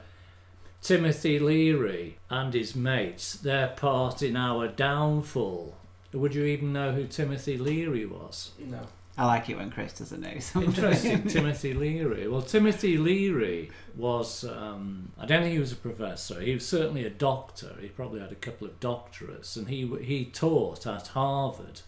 Timothy 0.80 1.38
Leary 1.38 2.18
and 2.30 2.54
his 2.54 2.74
mates, 2.74 3.34
their 3.34 3.68
part 3.68 4.22
in 4.22 4.36
our 4.36 4.68
downfall. 4.68 5.74
Would 6.12 6.34
you 6.34 6.44
even 6.44 6.72
know 6.72 6.92
who 6.92 7.06
Timothy 7.06 7.56
Leary 7.56 8.06
was? 8.06 8.52
No. 8.58 8.80
I 9.18 9.24
like 9.24 9.48
it 9.48 9.56
when 9.56 9.70
Chris 9.70 9.94
doesn't 9.94 10.20
know 10.20 10.38
something. 10.40 10.74
Interesting, 10.74 11.22
Timothy 11.28 11.72
Leary. 11.72 12.28
Well, 12.28 12.42
Timothy 12.42 12.98
Leary 12.98 13.70
was, 13.96 14.44
um, 14.44 15.12
I 15.18 15.24
don't 15.24 15.40
think 15.40 15.54
he 15.54 15.58
was 15.58 15.72
a 15.72 15.76
professor. 15.76 16.40
He 16.40 16.52
was 16.52 16.68
certainly 16.68 17.06
a 17.06 17.10
doctor. 17.10 17.76
He 17.80 17.88
probably 17.88 18.20
had 18.20 18.30
a 18.30 18.36
couple 18.36 18.66
of 18.66 18.78
doctorates, 18.78 19.56
and 19.56 19.68
he, 19.68 19.86
he 20.02 20.26
taught 20.26 20.86
at 20.86 21.08
Harvard. 21.08 21.80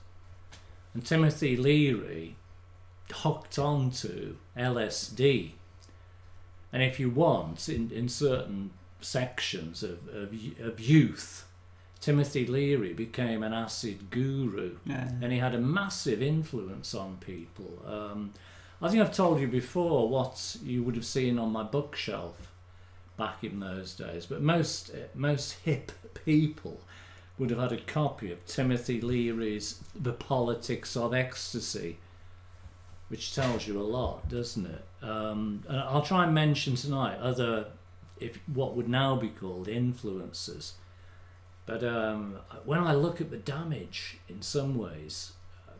And 0.94 1.04
Timothy 1.04 1.54
Leary 1.54 2.36
hooked 3.12 3.58
onto 3.58 4.36
LSD. 4.56 5.50
And 6.72 6.82
if 6.82 6.98
you 6.98 7.10
want, 7.10 7.68
in, 7.68 7.90
in 7.90 8.08
certain 8.08 8.70
sections 9.02 9.82
of, 9.82 10.08
of, 10.08 10.32
of 10.60 10.80
youth, 10.80 11.46
Timothy 12.00 12.46
Leary 12.46 12.92
became 12.92 13.42
an 13.42 13.52
acid 13.52 14.10
guru 14.10 14.76
Yeah. 14.84 15.10
and 15.20 15.32
he 15.32 15.38
had 15.38 15.54
a 15.54 15.58
massive 15.58 16.22
influence 16.22 16.94
on 16.94 17.16
people. 17.18 17.82
Um, 17.86 18.32
I 18.80 18.88
think 18.88 19.02
I've 19.02 19.14
told 19.14 19.40
you 19.40 19.48
before 19.48 20.08
what 20.08 20.56
you 20.62 20.82
would 20.84 20.94
have 20.94 21.04
seen 21.06 21.38
on 21.38 21.50
my 21.50 21.64
bookshelf 21.64 22.52
back 23.16 23.42
in 23.42 23.58
those 23.58 23.94
days, 23.94 24.26
but 24.26 24.40
most 24.40 24.92
most 25.14 25.52
hip 25.64 25.90
people 26.24 26.80
would 27.36 27.50
have 27.50 27.58
had 27.58 27.72
a 27.72 27.80
copy 27.80 28.30
of 28.30 28.44
Timothy 28.46 29.00
Leary's 29.00 29.80
The 29.94 30.12
Politics 30.12 30.96
of 30.96 31.12
Ecstasy. 31.14 31.98
which 33.08 33.34
tells 33.34 33.66
you 33.66 33.80
a 33.80 33.82
lot, 33.82 34.28
doesn't 34.28 34.66
it? 34.66 34.84
Um, 35.02 35.62
and 35.66 35.78
I'll 35.80 36.02
try 36.02 36.24
and 36.24 36.34
mention 36.34 36.74
tonight 36.76 37.18
other, 37.20 37.68
if 38.20 38.38
what 38.52 38.76
would 38.76 38.86
now 38.88 39.16
be 39.16 39.28
called 39.30 39.66
influences. 39.66 40.74
But 41.68 41.84
um, 41.84 42.36
when 42.64 42.80
I 42.80 42.94
look 42.94 43.20
at 43.20 43.30
the 43.30 43.36
damage, 43.36 44.20
in 44.26 44.40
some 44.40 44.78
ways, 44.78 45.32
uh, 45.68 45.72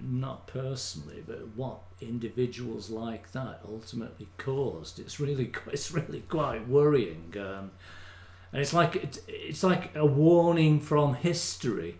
not 0.00 0.46
personally, 0.46 1.22
but 1.24 1.48
what 1.54 1.80
individuals 2.00 2.88
like 2.88 3.30
that 3.32 3.60
ultimately 3.68 4.28
caused, 4.38 4.98
it's 4.98 5.20
really 5.20 5.52
it's 5.70 5.92
really 5.92 6.20
quite 6.20 6.66
worrying. 6.66 7.34
Um, 7.36 7.72
and 8.52 8.62
it's 8.62 8.72
like 8.72 8.96
it's, 8.96 9.20
it's 9.28 9.62
like 9.62 9.94
a 9.94 10.06
warning 10.06 10.80
from 10.80 11.12
history. 11.12 11.98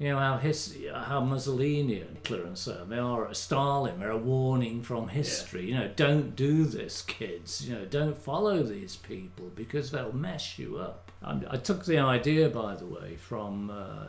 You 0.00 0.08
know 0.08 0.18
how 0.18 0.38
his, 0.38 0.76
how 0.92 1.20
Mussolini 1.20 2.00
and 2.00 2.16
Hitler 2.16 2.42
and 2.42 2.58
so 2.58 2.80
on, 2.80 2.88
they 2.88 2.98
are 2.98 3.32
Stalin. 3.34 4.00
They're 4.00 4.10
a 4.10 4.18
warning 4.18 4.82
from 4.82 5.06
history. 5.06 5.66
You 5.66 5.74
know, 5.74 5.90
don't 5.94 6.34
do 6.34 6.64
this, 6.64 7.02
kids. 7.02 7.68
You 7.68 7.76
know, 7.76 7.84
don't 7.84 8.18
follow 8.18 8.64
these 8.64 8.96
people 8.96 9.52
because 9.54 9.92
they'll 9.92 10.12
mess 10.12 10.58
you 10.58 10.78
up. 10.78 11.07
I, 11.22 11.40
I 11.50 11.56
took 11.56 11.84
the 11.84 11.98
idea, 11.98 12.48
by 12.48 12.74
the 12.76 12.86
way, 12.86 13.16
from 13.16 13.70
uh, 13.70 14.06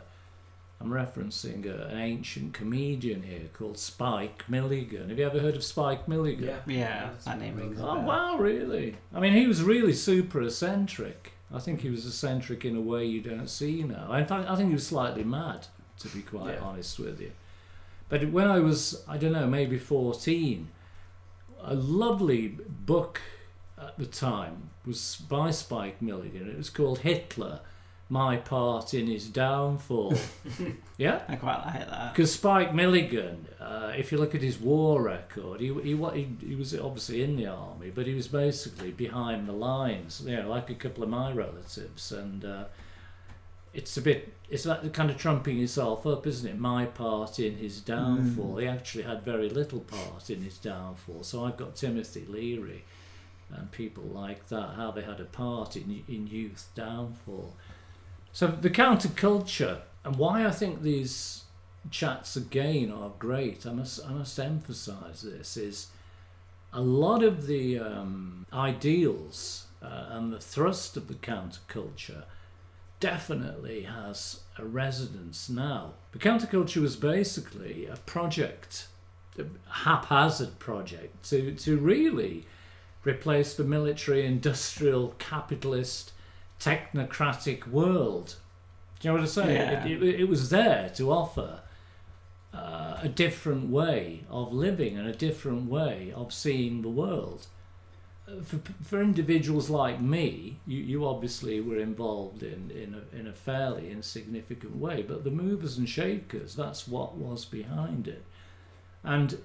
I'm 0.80 0.88
referencing 0.90 1.66
a, 1.66 1.86
an 1.88 1.98
ancient 1.98 2.54
comedian 2.54 3.22
here 3.22 3.48
called 3.52 3.78
Spike 3.78 4.48
Milligan. 4.48 5.08
Have 5.10 5.18
you 5.18 5.26
ever 5.26 5.40
heard 5.40 5.56
of 5.56 5.64
Spike 5.64 6.06
Milligan? 6.08 6.44
Yeah. 6.44 6.58
Yeah, 6.66 7.10
that 7.24 7.38
name 7.40 7.56
rings 7.56 7.78
a 7.80 7.82
Oh 7.86 7.94
bell. 7.96 8.04
wow, 8.04 8.38
really? 8.38 8.96
I 9.14 9.20
mean, 9.20 9.32
he 9.34 9.46
was 9.46 9.62
really 9.62 9.92
super 9.92 10.42
eccentric. 10.42 11.32
I 11.52 11.58
think 11.58 11.80
he 11.80 11.90
was 11.90 12.06
eccentric 12.06 12.64
in 12.64 12.76
a 12.76 12.80
way 12.80 13.04
you 13.04 13.20
don't 13.20 13.48
see 13.48 13.82
now. 13.82 14.12
In 14.12 14.24
fact, 14.26 14.48
I 14.48 14.54
think 14.56 14.68
he 14.68 14.74
was 14.74 14.86
slightly 14.86 15.24
mad, 15.24 15.66
to 15.98 16.08
be 16.08 16.22
quite 16.22 16.54
Yeah. 16.54 16.60
honest 16.60 16.98
with 16.98 17.20
you. 17.20 17.32
But 18.08 18.30
when 18.30 18.48
I 18.48 18.60
was, 18.60 19.04
I 19.08 19.16
don't 19.18 19.32
know, 19.32 19.46
maybe 19.48 19.76
14, 19.78 20.68
a 21.62 21.74
lovely 21.74 22.48
book 22.68 23.20
at 23.80 23.98
the 23.98 24.06
time 24.06 24.70
was 24.86 25.16
by 25.28 25.50
Spike 25.50 26.00
Milligan. 26.02 26.48
It 26.48 26.56
was 26.56 26.70
called 26.70 27.00
Hitler, 27.00 27.60
My 28.08 28.36
Part 28.36 28.94
in 28.94 29.06
His 29.06 29.28
Downfall. 29.28 30.14
yeah? 30.98 31.22
I 31.28 31.36
quite 31.36 31.64
like 31.64 31.88
that. 31.88 32.12
Because 32.12 32.32
Spike 32.32 32.74
Milligan, 32.74 33.46
uh, 33.60 33.92
if 33.96 34.12
you 34.12 34.18
look 34.18 34.34
at 34.34 34.42
his 34.42 34.58
war 34.58 35.02
record, 35.02 35.60
he, 35.60 35.72
he 35.82 35.96
he 35.96 36.28
he 36.46 36.54
was 36.54 36.74
obviously 36.78 37.22
in 37.22 37.36
the 37.36 37.46
army, 37.46 37.90
but 37.90 38.06
he 38.06 38.14
was 38.14 38.28
basically 38.28 38.90
behind 38.90 39.48
the 39.48 39.52
lines, 39.52 40.22
you 40.26 40.36
know, 40.36 40.48
like 40.48 40.70
a 40.70 40.74
couple 40.74 41.02
of 41.02 41.08
my 41.08 41.32
relatives, 41.32 42.12
and 42.12 42.44
uh, 42.44 42.64
it's 43.72 43.96
a 43.96 44.02
bit, 44.02 44.32
it's 44.48 44.66
like 44.66 44.92
kind 44.92 45.10
of 45.10 45.16
trumping 45.16 45.56
himself 45.56 46.06
up, 46.06 46.26
isn't 46.26 46.48
it? 46.48 46.58
My 46.58 46.86
part 46.86 47.38
in 47.38 47.56
his 47.56 47.80
downfall. 47.80 48.56
He 48.56 48.66
actually 48.66 49.04
had 49.04 49.22
very 49.22 49.48
little 49.48 49.80
part 49.80 50.28
in 50.28 50.42
his 50.42 50.58
downfall. 50.58 51.22
So 51.22 51.44
I've 51.44 51.56
got 51.56 51.76
Timothy 51.76 52.26
Leary 52.28 52.84
and 53.56 53.70
people 53.72 54.04
like 54.04 54.48
that, 54.48 54.74
how 54.76 54.90
they 54.90 55.02
had 55.02 55.20
a 55.20 55.24
part 55.24 55.76
in 55.76 56.02
in 56.08 56.26
youth 56.26 56.68
downfall. 56.74 57.54
So 58.32 58.46
the 58.46 58.70
counterculture 58.70 59.80
and 60.04 60.16
why 60.16 60.46
I 60.46 60.50
think 60.50 60.82
these 60.82 61.44
chats 61.90 62.36
again 62.36 62.90
are 62.90 63.12
great. 63.18 63.66
I 63.66 63.72
must 63.72 64.04
I 64.06 64.12
must 64.12 64.38
emphasise 64.38 65.22
this 65.22 65.56
is 65.56 65.88
a 66.72 66.80
lot 66.80 67.22
of 67.22 67.46
the 67.46 67.78
um, 67.78 68.46
ideals 68.52 69.66
uh, 69.82 70.06
and 70.10 70.32
the 70.32 70.40
thrust 70.40 70.96
of 70.96 71.08
the 71.08 71.14
counterculture 71.14 72.24
definitely 73.00 73.82
has 73.82 74.40
a 74.58 74.64
resonance 74.64 75.48
now. 75.48 75.94
The 76.12 76.18
counterculture 76.18 76.82
was 76.82 76.96
basically 76.96 77.86
a 77.86 77.96
project, 77.96 78.88
a 79.38 79.44
haphazard 79.70 80.58
project 80.58 81.28
to 81.30 81.52
to 81.54 81.78
really 81.78 82.46
replace 83.04 83.54
the 83.54 83.64
military 83.64 84.26
industrial 84.26 85.14
capitalist 85.18 86.12
technocratic 86.58 87.66
world. 87.66 88.36
Do 88.98 89.08
you 89.08 89.14
know 89.14 89.20
what 89.20 89.28
I 89.28 89.32
say? 89.32 89.54
Yeah. 89.54 89.84
It, 89.86 90.02
it, 90.02 90.20
it 90.20 90.28
was 90.28 90.50
there 90.50 90.90
to 90.96 91.10
offer 91.10 91.60
uh, 92.52 92.98
a 93.02 93.08
different 93.08 93.70
way 93.70 94.24
of 94.28 94.52
living 94.52 94.98
and 94.98 95.08
a 95.08 95.14
different 95.14 95.70
way 95.70 96.12
of 96.14 96.32
seeing 96.32 96.82
the 96.82 96.90
world. 96.90 97.46
Uh, 98.28 98.42
For, 98.42 98.60
for 98.82 99.00
individuals 99.00 99.70
like 99.70 100.00
me, 100.00 100.58
you, 100.66 100.78
you 100.82 101.06
obviously 101.06 101.60
were 101.62 101.78
involved 101.78 102.42
in, 102.42 102.70
in, 102.70 102.94
a, 102.94 103.18
in 103.18 103.26
a 103.26 103.32
fairly 103.32 103.90
insignificant 103.90 104.76
way, 104.76 105.02
but 105.02 105.24
the 105.24 105.30
movers 105.30 105.78
and 105.78 105.88
shakers, 105.88 106.54
that's 106.54 106.86
what 106.86 107.16
was 107.16 107.46
behind 107.46 108.06
it. 108.06 108.24
And 109.02 109.38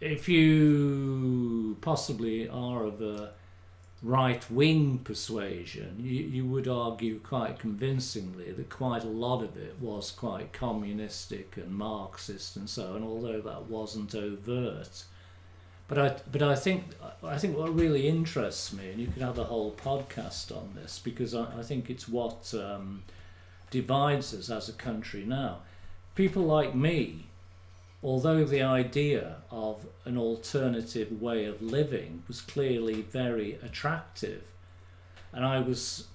if 0.00 0.28
you 0.28 1.76
possibly 1.80 2.48
are 2.48 2.84
of 2.84 3.00
a 3.00 3.32
right 4.02 4.48
wing 4.50 4.98
persuasion, 4.98 5.96
you, 5.98 6.22
you 6.22 6.46
would 6.46 6.68
argue 6.68 7.18
quite 7.18 7.58
convincingly 7.58 8.52
that 8.52 8.68
quite 8.68 9.02
a 9.04 9.08
lot 9.08 9.42
of 9.42 9.56
it 9.56 9.76
was 9.80 10.10
quite 10.10 10.52
communistic 10.52 11.56
and 11.56 11.72
Marxist 11.72 12.56
and 12.56 12.68
so 12.68 12.94
on, 12.94 13.02
although 13.02 13.40
that 13.40 13.64
wasn't 13.64 14.14
overt. 14.14 15.04
But 15.88 15.98
I, 15.98 16.16
but 16.30 16.42
I 16.42 16.56
think 16.56 16.84
I 17.22 17.38
think 17.38 17.56
what 17.56 17.74
really 17.74 18.08
interests 18.08 18.72
me, 18.72 18.90
and 18.90 19.00
you 19.00 19.06
could 19.06 19.22
have 19.22 19.38
a 19.38 19.44
whole 19.44 19.72
podcast 19.72 20.54
on 20.54 20.72
this, 20.74 20.98
because 20.98 21.34
I, 21.34 21.60
I 21.60 21.62
think 21.62 21.88
it's 21.88 22.08
what 22.08 22.52
um, 22.54 23.04
divides 23.70 24.34
us 24.34 24.50
as 24.50 24.68
a 24.68 24.72
country 24.72 25.24
now. 25.24 25.58
People 26.16 26.42
like 26.42 26.74
me, 26.74 27.26
although 28.06 28.44
the 28.44 28.62
idea 28.62 29.36
of 29.50 29.84
an 30.04 30.16
alternative 30.16 31.20
way 31.20 31.44
of 31.44 31.60
living 31.60 32.22
was 32.28 32.40
clearly 32.40 33.02
very 33.02 33.54
attractive, 33.64 34.44
and 35.32 35.44
I 35.44 35.58
was, 35.58 36.06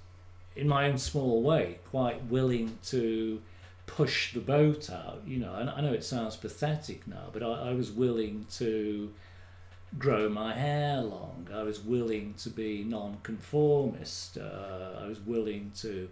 in 0.56 0.66
my 0.66 0.88
own 0.88 0.96
small 0.96 1.42
way, 1.42 1.78
quite 1.90 2.24
willing 2.24 2.78
to 2.86 3.42
push 3.84 4.32
the 4.32 4.40
boat 4.40 4.88
out. 4.88 5.20
You 5.26 5.40
know, 5.40 5.54
and 5.54 5.68
I 5.68 5.82
know 5.82 5.92
it 5.92 6.02
sounds 6.02 6.34
pathetic 6.34 7.06
now, 7.06 7.26
but 7.30 7.42
I, 7.42 7.68
I 7.68 7.72
was 7.74 7.92
willing 7.92 8.46
to 8.52 9.12
grow 9.98 10.30
my 10.30 10.54
hair 10.54 11.02
long. 11.02 11.46
I 11.54 11.62
was 11.62 11.78
willing 11.84 12.32
to 12.38 12.48
be 12.48 12.84
non-conformist. 12.84 14.38
Uh, 14.38 15.02
I 15.02 15.06
was 15.06 15.20
willing 15.20 15.72
to 15.82 16.08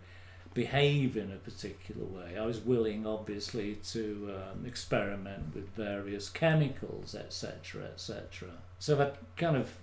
behave 0.55 1.17
in 1.17 1.31
a 1.31 1.37
particular 1.37 2.05
way. 2.05 2.37
I 2.39 2.45
was 2.45 2.61
willing, 2.61 3.07
obviously, 3.07 3.77
to 3.93 4.35
um, 4.35 4.67
experiment 4.67 5.55
with 5.55 5.69
various 5.77 6.29
chemicals, 6.29 7.15
etc., 7.15 7.85
etc. 7.85 8.49
So 8.79 8.97
that 8.97 9.19
kind 9.37 9.57
of 9.57 9.77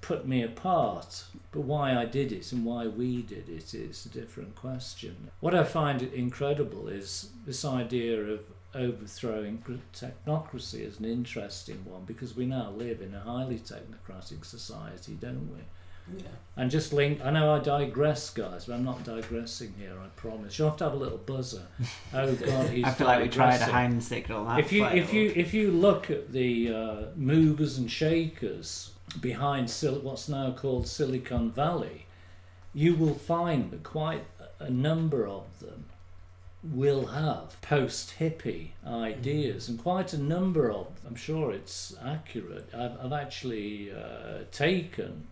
put 0.00 0.26
me 0.26 0.42
apart. 0.42 1.24
But 1.52 1.62
why 1.62 1.96
I 1.96 2.04
did 2.04 2.32
it 2.32 2.52
and 2.52 2.64
why 2.64 2.86
we 2.86 3.22
did 3.22 3.48
it 3.48 3.74
is 3.74 4.06
a 4.06 4.08
different 4.08 4.54
question. 4.54 5.30
What 5.40 5.54
I 5.54 5.64
find 5.64 6.02
incredible 6.02 6.88
is 6.88 7.30
this 7.46 7.64
idea 7.64 8.20
of 8.20 8.40
overthrowing 8.74 9.62
technocracy 9.92 10.86
is 10.86 10.98
an 11.00 11.04
interesting 11.04 11.84
one 11.84 12.04
because 12.04 12.36
we 12.36 12.46
now 12.46 12.70
live 12.70 13.00
in 13.00 13.14
a 13.14 13.20
highly 13.20 13.58
technocratic 13.58 14.44
society, 14.44 15.16
don't 15.20 15.52
we? 15.52 15.60
Yeah. 16.16 16.22
And 16.56 16.70
just 16.70 16.92
link. 16.92 17.20
I 17.24 17.30
know 17.30 17.54
I 17.54 17.58
digress, 17.60 18.30
guys, 18.30 18.66
but 18.66 18.74
I'm 18.74 18.84
not 18.84 19.04
digressing 19.04 19.74
here. 19.78 19.94
I 20.02 20.08
promise. 20.16 20.58
You'll 20.58 20.68
have 20.68 20.78
to 20.78 20.84
have 20.84 20.92
a 20.94 20.96
little 20.96 21.18
buzzer. 21.18 21.62
Oh 22.12 22.32
God, 22.34 22.68
he's 22.70 22.84
I 22.84 22.90
feel 22.90 23.06
like 23.06 23.22
we 23.22 23.28
tried 23.28 23.60
a 23.60 23.64
hand 23.64 24.02
signal 24.02 24.44
that. 24.46 24.58
If 24.58 24.72
you 24.72 24.84
if 24.84 25.12
you 25.14 25.32
if 25.36 25.54
you 25.54 25.70
look 25.70 26.10
at 26.10 26.32
the 26.32 26.74
uh, 26.74 26.96
movers 27.16 27.78
and 27.78 27.90
shakers 27.90 28.92
behind 29.20 29.70
Sil- 29.70 30.02
what's 30.02 30.28
now 30.28 30.50
called 30.50 30.88
Silicon 30.88 31.50
Valley, 31.52 32.06
you 32.74 32.94
will 32.96 33.14
find 33.14 33.70
that 33.70 33.82
quite 33.84 34.24
a 34.40 34.50
a 34.60 34.70
number 34.70 35.26
of 35.26 35.58
them 35.60 35.86
will 36.62 37.06
have 37.06 37.58
post 37.62 38.14
hippie 38.20 38.72
ideas, 38.86 39.68
and 39.68 39.78
quite 39.82 40.12
a 40.12 40.18
number 40.18 40.70
of 40.70 40.88
I'm 41.06 41.16
sure 41.16 41.52
it's 41.52 41.94
accurate. 42.04 42.68
I've, 42.74 43.02
I've 43.02 43.12
actually 43.12 43.90
uh, 43.90 44.44
taken 44.52 45.26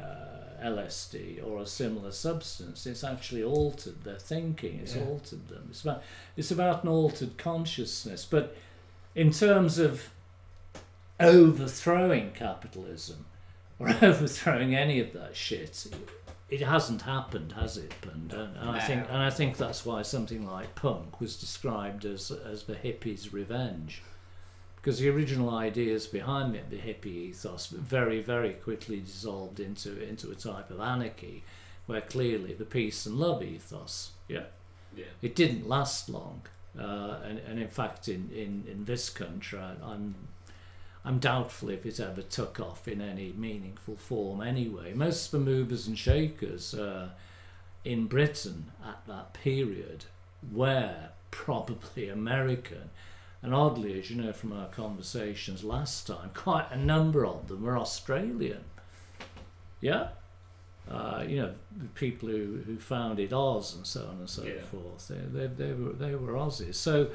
uh, 0.00 0.64
LSD 0.64 1.44
or 1.46 1.60
a 1.60 1.66
similar 1.66 2.10
substance. 2.12 2.86
It's 2.86 3.04
actually 3.04 3.42
altered 3.42 4.02
their 4.04 4.18
thinking. 4.18 4.78
It's 4.80 4.94
Yeah. 4.96 5.04
altered 5.04 5.48
them. 5.48 5.66
It's 5.70 5.82
about 5.82 6.02
it's 6.36 6.50
about 6.50 6.82
an 6.84 6.88
altered 6.90 7.36
consciousness. 7.36 8.24
But 8.24 8.56
in 9.14 9.30
terms 9.30 9.78
of 9.78 10.10
overthrowing 11.20 12.32
capitalism 12.32 13.26
or 13.78 13.88
overthrowing 14.02 14.74
any 14.74 15.00
of 15.00 15.12
that 15.12 15.36
shit, 15.36 15.86
it 16.50 16.60
hasn't 16.60 17.02
happened, 17.02 17.52
has 17.52 17.76
it? 17.76 17.92
And, 18.12 18.32
and, 18.32 18.56
and 18.56 18.70
I 18.70 18.80
think 18.80 19.06
and 19.08 19.18
I 19.18 19.30
think 19.30 19.56
that's 19.56 19.84
why 19.84 20.02
something 20.02 20.46
like 20.46 20.74
punk 20.74 21.20
was 21.20 21.36
described 21.36 22.04
as 22.04 22.30
as 22.30 22.64
the 22.64 22.74
hippies' 22.74 23.32
revenge. 23.32 24.02
Because 24.84 24.98
the 24.98 25.08
original 25.08 25.48
ideas 25.48 26.06
behind 26.06 26.54
it, 26.54 26.68
the 26.68 26.76
hippie 26.76 27.06
ethos, 27.30 27.68
very, 27.68 28.20
very 28.20 28.52
quickly 28.52 29.00
dissolved 29.00 29.58
into 29.58 29.98
into 30.06 30.30
a 30.30 30.34
type 30.34 30.70
of 30.70 30.78
anarchy, 30.78 31.42
where 31.86 32.02
clearly 32.02 32.52
the 32.52 32.66
peace 32.66 33.06
and 33.06 33.16
love 33.16 33.42
ethos, 33.42 34.10
yeah, 34.28 34.42
Yeah. 34.94 35.06
it 35.22 35.34
didn't 35.34 35.66
last 35.66 36.10
long. 36.10 36.42
Uh, 36.78 37.16
and, 37.24 37.38
and 37.38 37.58
in 37.58 37.68
fact, 37.68 38.08
in, 38.08 38.28
in, 38.34 38.64
in 38.70 38.84
this 38.84 39.08
country, 39.08 39.58
I'm 39.58 40.16
I'm 41.02 41.18
doubtful 41.18 41.70
if 41.70 41.86
it 41.86 41.98
ever 41.98 42.20
took 42.20 42.60
off 42.60 42.86
in 42.86 43.00
any 43.00 43.32
meaningful 43.32 43.96
form 43.96 44.42
anyway. 44.42 44.92
Most 44.92 45.32
of 45.32 45.44
the 45.44 45.50
movers 45.50 45.86
and 45.86 45.98
shakers 45.98 46.74
uh, 46.74 47.08
in 47.86 48.04
Britain 48.06 48.66
at 48.86 49.00
that 49.06 49.32
period 49.32 50.04
were 50.52 51.08
probably 51.30 52.08
American. 52.20 52.90
And 53.44 53.54
oddly, 53.54 53.98
as 54.00 54.10
you 54.10 54.20
know 54.20 54.32
from 54.32 54.54
our 54.54 54.68
conversations 54.68 55.62
last 55.62 56.06
time, 56.06 56.30
quite 56.34 56.66
a 56.72 56.78
number 56.78 57.26
of 57.26 57.46
them 57.46 57.62
were 57.62 57.76
Australian. 57.78 58.64
Yeah? 59.82 60.08
Uh, 60.90 61.24
you 61.28 61.36
know, 61.36 61.52
the 61.76 61.88
people 61.90 62.28
who, 62.30 62.60
who 62.66 62.78
founded 62.78 63.32
Oz 63.34 63.74
and 63.76 63.86
so 63.86 64.06
on 64.06 64.16
and 64.20 64.28
so 64.30 64.44
Yeah. 64.44 64.62
forth, 64.62 65.08
they, 65.08 65.16
they, 65.16 65.46
they, 65.46 65.72
were, 65.74 65.92
they 65.92 66.14
were 66.14 66.32
Aussies. 66.32 66.74
So 66.76 67.08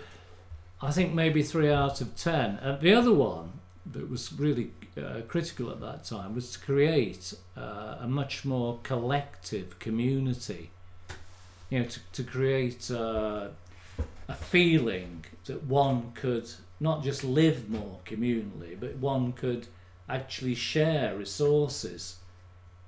I 0.82 0.92
think 0.92 1.14
maybe 1.14 1.42
three 1.44 1.72
out 1.72 2.00
of 2.00 2.16
ten. 2.16 2.58
And 2.62 2.80
the 2.80 2.94
other 2.94 3.14
one 3.14 3.54
that 3.92 4.08
was 4.10 4.32
really 4.34 4.72
uh, 4.96 5.22
critical 5.28 5.72
at 5.72 5.82
that 5.82 6.04
time 6.04 6.36
was 6.36 6.52
to 6.52 6.60
create 6.60 7.34
uh, 7.58 7.98
a 8.02 8.08
much 8.08 8.46
more 8.46 8.80
collective 8.84 9.80
community. 9.80 10.70
You 11.72 11.80
know, 11.80 11.86
to, 11.86 12.00
to 12.14 12.24
create 12.24 12.90
uh, 12.92 13.48
a 14.28 14.34
feeling 14.34 15.26
that 15.46 15.64
one 15.64 16.12
could 16.14 16.50
not 16.80 17.04
just 17.04 17.24
live 17.24 17.70
more 17.70 18.00
communally, 18.06 18.80
but 18.80 18.96
one 18.96 19.34
could 19.34 19.68
actually 20.08 20.56
share 20.56 21.16
resources 21.16 22.18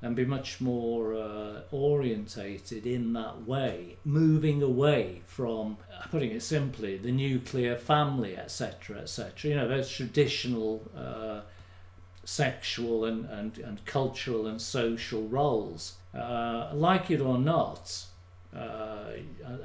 and 0.02 0.16
be 0.16 0.26
much 0.26 0.60
more 0.60 1.14
uh, 1.14 1.62
orientated 1.72 2.88
in 2.88 3.14
that 3.14 3.46
way, 3.46 3.98
moving 4.04 4.64
away 4.64 5.22
from, 5.28 5.78
uh, 5.94 6.08
putting 6.10 6.32
it 6.32 6.42
simply, 6.42 6.98
the 6.98 7.12
nuclear 7.12 7.76
family, 7.76 8.36
etc., 8.36 8.98
etc. 8.98 9.50
You 9.50 9.56
know, 9.58 9.68
those 9.68 9.92
traditional 9.92 10.82
uh, 10.98 11.42
sexual 12.24 13.06
and, 13.06 13.26
and, 13.26 13.58
and 13.60 13.86
cultural 13.86 14.48
and 14.48 14.60
social 14.60 15.28
roles. 15.28 15.96
Uh, 16.16 16.72
like 16.74 17.12
it 17.12 17.22
or 17.22 17.38
not, 17.38 18.06
uh, 18.56 19.12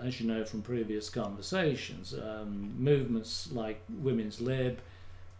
as 0.02 0.20
you 0.20 0.26
know 0.26 0.44
from 0.44 0.62
previous 0.62 1.10
conversations, 1.10 2.14
um, 2.14 2.74
movements 2.78 3.50
like 3.52 3.82
Women's 3.88 4.40
Lib, 4.40 4.78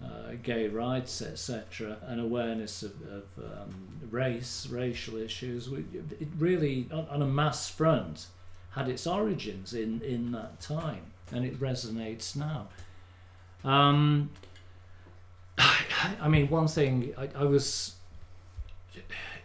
uh, 0.05 0.33
gay 0.43 0.69
rights, 0.69 1.23
etc., 1.23 1.97
and 2.07 2.21
awareness 2.21 2.83
of, 2.83 2.93
of 3.03 3.25
um, 3.39 4.01
race, 4.11 4.67
racial 4.71 5.17
issues, 5.17 5.69
it 5.69 6.29
really, 6.39 6.87
on, 6.93 7.07
on 7.09 7.23
a 7.23 7.27
mass 7.27 7.69
front, 7.71 8.27
had 8.73 8.89
its 8.89 9.07
origins 9.07 9.73
in, 9.73 10.03
in 10.03 10.33
that 10.33 10.61
time, 10.61 11.13
and 11.33 11.45
it 11.45 11.59
resonates 11.59 12.37
now. 12.37 12.69
Um, 13.65 14.31
I 15.59 16.29
mean, 16.29 16.49
one 16.49 16.69
thing 16.69 17.15
I, 17.17 17.29
I 17.35 17.45
was 17.45 17.96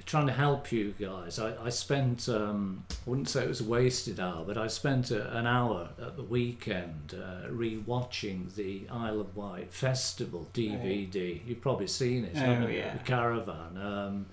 trying 0.05 0.27
to 0.27 0.33
help 0.33 0.71
you 0.71 0.93
guys. 0.99 1.39
I, 1.39 1.65
I 1.65 1.69
spent, 1.69 2.27
um, 2.29 2.85
I 2.89 2.95
wouldn't 3.09 3.29
say 3.29 3.43
it 3.43 3.47
was 3.47 3.61
a 3.61 3.65
wasted 3.65 4.19
hour, 4.19 4.43
but 4.45 4.57
I 4.57 4.67
spent 4.67 5.11
a, 5.11 5.35
an 5.37 5.45
hour 5.47 5.89
at 6.01 6.17
the 6.17 6.23
weekend 6.23 7.15
uh, 7.15 7.49
re-watching 7.49 8.49
the 8.55 8.87
Isle 8.89 9.21
of 9.21 9.35
Wight 9.35 9.71
Festival 9.73 10.47
DVD. 10.53 11.41
You've 11.45 11.61
probably 11.61 11.87
seen 11.87 12.25
it, 12.25 12.31
Oh, 12.35 12.39
haven't 12.39 12.71
you? 12.71 12.77
yeah. 12.79 12.93
The 12.93 13.03
Caravan. 13.03 13.77
Um, 13.77 14.25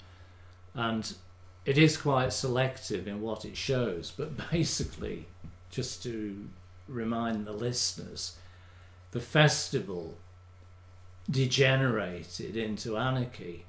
and 0.74 1.12
it 1.64 1.76
is 1.78 1.96
quite 1.96 2.32
selective 2.32 3.06
in 3.08 3.20
what 3.20 3.44
it 3.44 3.56
shows, 3.56 4.12
but 4.16 4.50
basically, 4.50 5.26
just 5.70 6.02
to 6.04 6.48
remind 6.88 7.46
the 7.46 7.52
listeners, 7.52 8.36
the 9.10 9.20
festival 9.20 10.16
degenerated 11.30 12.56
into 12.56 12.96
anarchy. 12.96 13.64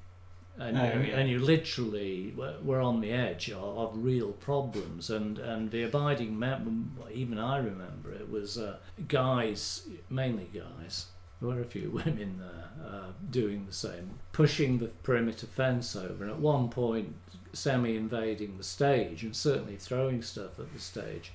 And, 0.59 0.77
Oh, 0.77 0.81
and, 0.81 1.07
yeah. 1.07 1.17
and 1.17 1.29
you 1.29 1.39
literally 1.39 2.33
were, 2.35 2.55
were 2.61 2.81
on 2.81 2.99
the 3.01 3.11
edge 3.11 3.49
of, 3.49 3.77
of 3.77 4.03
real 4.03 4.33
problems. 4.33 5.09
And, 5.09 5.39
and 5.39 5.71
the 5.71 5.83
abiding 5.83 6.37
mem- 6.37 6.97
even 7.11 7.39
I 7.39 7.57
remember 7.57 8.11
it, 8.11 8.29
was 8.29 8.57
uh, 8.57 8.77
guys, 9.07 9.87
mainly 10.09 10.49
guys, 10.53 11.05
there 11.39 11.49
were 11.49 11.61
a 11.61 11.65
few 11.65 11.89
women 12.05 12.39
there 12.39 12.87
uh, 12.87 13.07
doing 13.29 13.65
the 13.65 13.73
same, 13.73 14.19
pushing 14.33 14.79
the 14.79 14.87
perimeter 14.87 15.47
fence 15.47 15.95
over, 15.95 16.23
and 16.23 16.31
at 16.31 16.39
one 16.39 16.69
point, 16.69 17.15
semi 17.53 17.95
invading 17.95 18.57
the 18.57 18.63
stage 18.63 19.23
and 19.23 19.35
certainly 19.35 19.75
throwing 19.77 20.21
stuff 20.21 20.59
at 20.59 20.71
the 20.73 20.79
stage, 20.79 21.31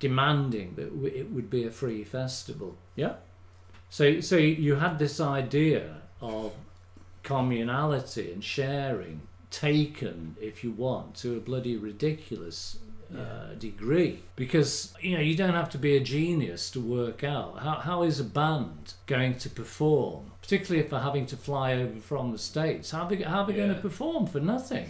demanding 0.00 0.74
that 0.76 0.90
it 1.16 1.30
would 1.30 1.48
be 1.50 1.64
a 1.64 1.70
free 1.70 2.02
festival. 2.02 2.76
Yeah? 2.96 3.14
So, 3.90 4.20
so 4.20 4.36
you 4.36 4.76
had 4.76 4.98
this 4.98 5.20
idea 5.20 5.96
of 6.20 6.52
communality 7.24 8.32
and 8.32 8.44
sharing 8.44 9.22
taken, 9.50 10.36
if 10.40 10.62
you 10.64 10.70
want, 10.72 11.14
to 11.16 11.36
a 11.36 11.40
bloody 11.40 11.76
ridiculous 11.76 12.78
uh, 13.16 13.54
degree. 13.58 14.20
Because, 14.36 14.92
you 15.00 15.14
know, 15.14 15.20
you 15.22 15.36
don't 15.36 15.54
have 15.54 15.70
to 15.70 15.78
be 15.78 15.96
a 15.96 16.00
genius 16.00 16.70
to 16.70 16.80
work 16.80 17.22
out 17.22 17.60
how, 17.60 17.76
how 17.76 18.02
is 18.02 18.18
a 18.18 18.24
band 18.24 18.94
going 19.06 19.36
to 19.38 19.48
perform, 19.48 20.32
particularly 20.42 20.82
if 20.84 20.90
they're 20.90 21.00
having 21.00 21.26
to 21.26 21.36
fly 21.36 21.74
over 21.74 22.00
from 22.00 22.32
the 22.32 22.38
States. 22.38 22.90
How 22.90 23.04
are 23.04 23.08
they, 23.08 23.22
how 23.22 23.42
are 23.42 23.46
they 23.46 23.52
going 23.52 23.74
to 23.74 23.80
perform 23.80 24.26
for 24.26 24.40
nothing? 24.40 24.88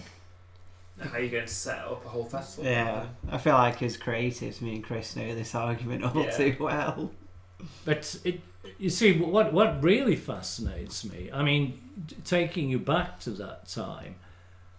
How 0.99 1.19
are 1.19 1.21
you 1.21 1.29
going 1.29 1.47
to 1.47 1.53
set 1.53 1.79
up 1.81 2.05
a 2.05 2.09
whole 2.09 2.25
festival? 2.25 2.71
Yeah, 2.71 3.07
I 3.31 3.37
feel 3.39 3.55
like 3.55 3.83
as 3.83 3.99
creatives, 3.99 4.61
me 4.63 4.77
and 4.77 4.85
Chris 4.85 5.17
know 5.17 5.35
this 5.35 5.55
argument 5.55 6.05
all 6.05 6.25
Yeah. 6.25 6.31
too 6.31 6.57
well. 6.61 7.11
But 7.85 8.17
it, 8.25 8.41
you 8.79 8.91
see, 8.91 9.19
what 9.19 9.53
what 9.53 9.83
really 9.83 10.17
fascinates 10.17 11.05
me. 11.05 11.31
I 11.33 11.43
mean, 11.43 11.81
taking 12.25 12.69
you 12.71 12.79
back 12.79 13.21
to 13.21 13.31
that 13.31 13.69
time, 13.69 14.17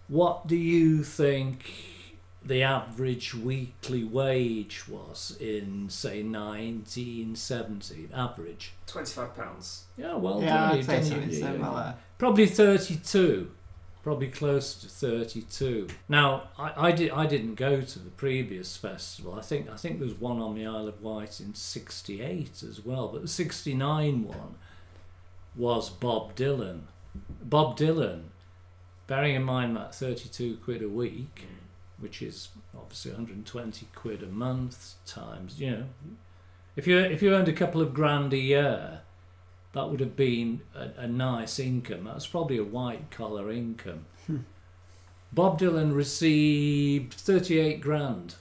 what 0.08 0.46
do 0.46 0.56
you 0.56 1.02
think 1.02 1.72
the 2.44 2.62
average 2.62 3.34
weekly 3.34 4.04
wage 4.04 4.86
was 4.88 5.36
in, 5.40 5.88
say, 5.90 6.22
1970? 6.22 8.08
Average. 8.14 8.72
Twenty-five 8.86 9.34
pounds. 9.36 9.84
Yeah, 9.96 10.14
well 10.14 10.40
yeah, 10.40 10.54
done. 10.54 10.70
I'd 10.70 10.76
you've 10.76 10.86
say 10.86 10.94
done- 10.96 11.04
something 11.04 11.30
you- 11.30 11.36
you- 11.36 11.42
similar. 11.42 11.94
Probably 12.18 12.46
32. 12.46 13.50
Probably 14.06 14.28
close 14.28 14.72
to 14.74 14.88
32. 14.88 15.88
Now, 16.08 16.50
I, 16.56 16.86
I, 16.86 16.92
did, 16.92 17.10
I 17.10 17.26
didn't 17.26 17.56
go 17.56 17.80
to 17.80 17.98
the 17.98 18.10
previous 18.10 18.76
festival. 18.76 19.34
I 19.34 19.40
think 19.40 19.68
I 19.68 19.74
think 19.74 19.98
there 19.98 20.06
was 20.06 20.14
one 20.14 20.38
on 20.40 20.54
the 20.54 20.64
Isle 20.64 20.86
of 20.86 21.02
Wight 21.02 21.40
in 21.40 21.54
68 21.54 22.62
as 22.62 22.84
well. 22.84 23.08
But 23.08 23.22
the 23.22 23.26
69 23.26 24.22
one 24.22 24.54
was 25.56 25.90
Bob 25.90 26.36
Dylan. 26.36 26.82
Bob 27.42 27.76
Dylan, 27.76 28.26
bearing 29.08 29.34
in 29.34 29.42
mind 29.42 29.76
that 29.76 29.92
32 29.92 30.58
quid 30.58 30.82
a 30.82 30.88
week, 30.88 31.42
which 31.98 32.22
is 32.22 32.50
obviously 32.78 33.10
120 33.10 33.88
quid 33.92 34.22
a 34.22 34.26
month 34.26 34.94
times, 35.04 35.60
you 35.60 35.72
know, 35.72 35.84
if 36.76 36.86
you 36.86 36.96
if 36.96 37.22
you 37.22 37.34
earned 37.34 37.48
a 37.48 37.52
couple 37.52 37.80
of 37.80 37.92
grand 37.92 38.32
a 38.32 38.38
year, 38.38 39.00
that 39.76 39.90
would 39.90 40.00
have 40.00 40.16
been 40.16 40.62
a, 40.74 41.02
a 41.02 41.06
nice 41.06 41.58
income. 41.58 42.04
That's 42.04 42.26
probably 42.26 42.56
a 42.56 42.64
white 42.64 43.10
collar 43.10 43.50
income. 43.50 44.06
Hmm. 44.26 44.38
Bob 45.30 45.60
Dylan 45.60 45.94
received 45.94 47.12
38 47.12 47.80
grand 47.82 48.36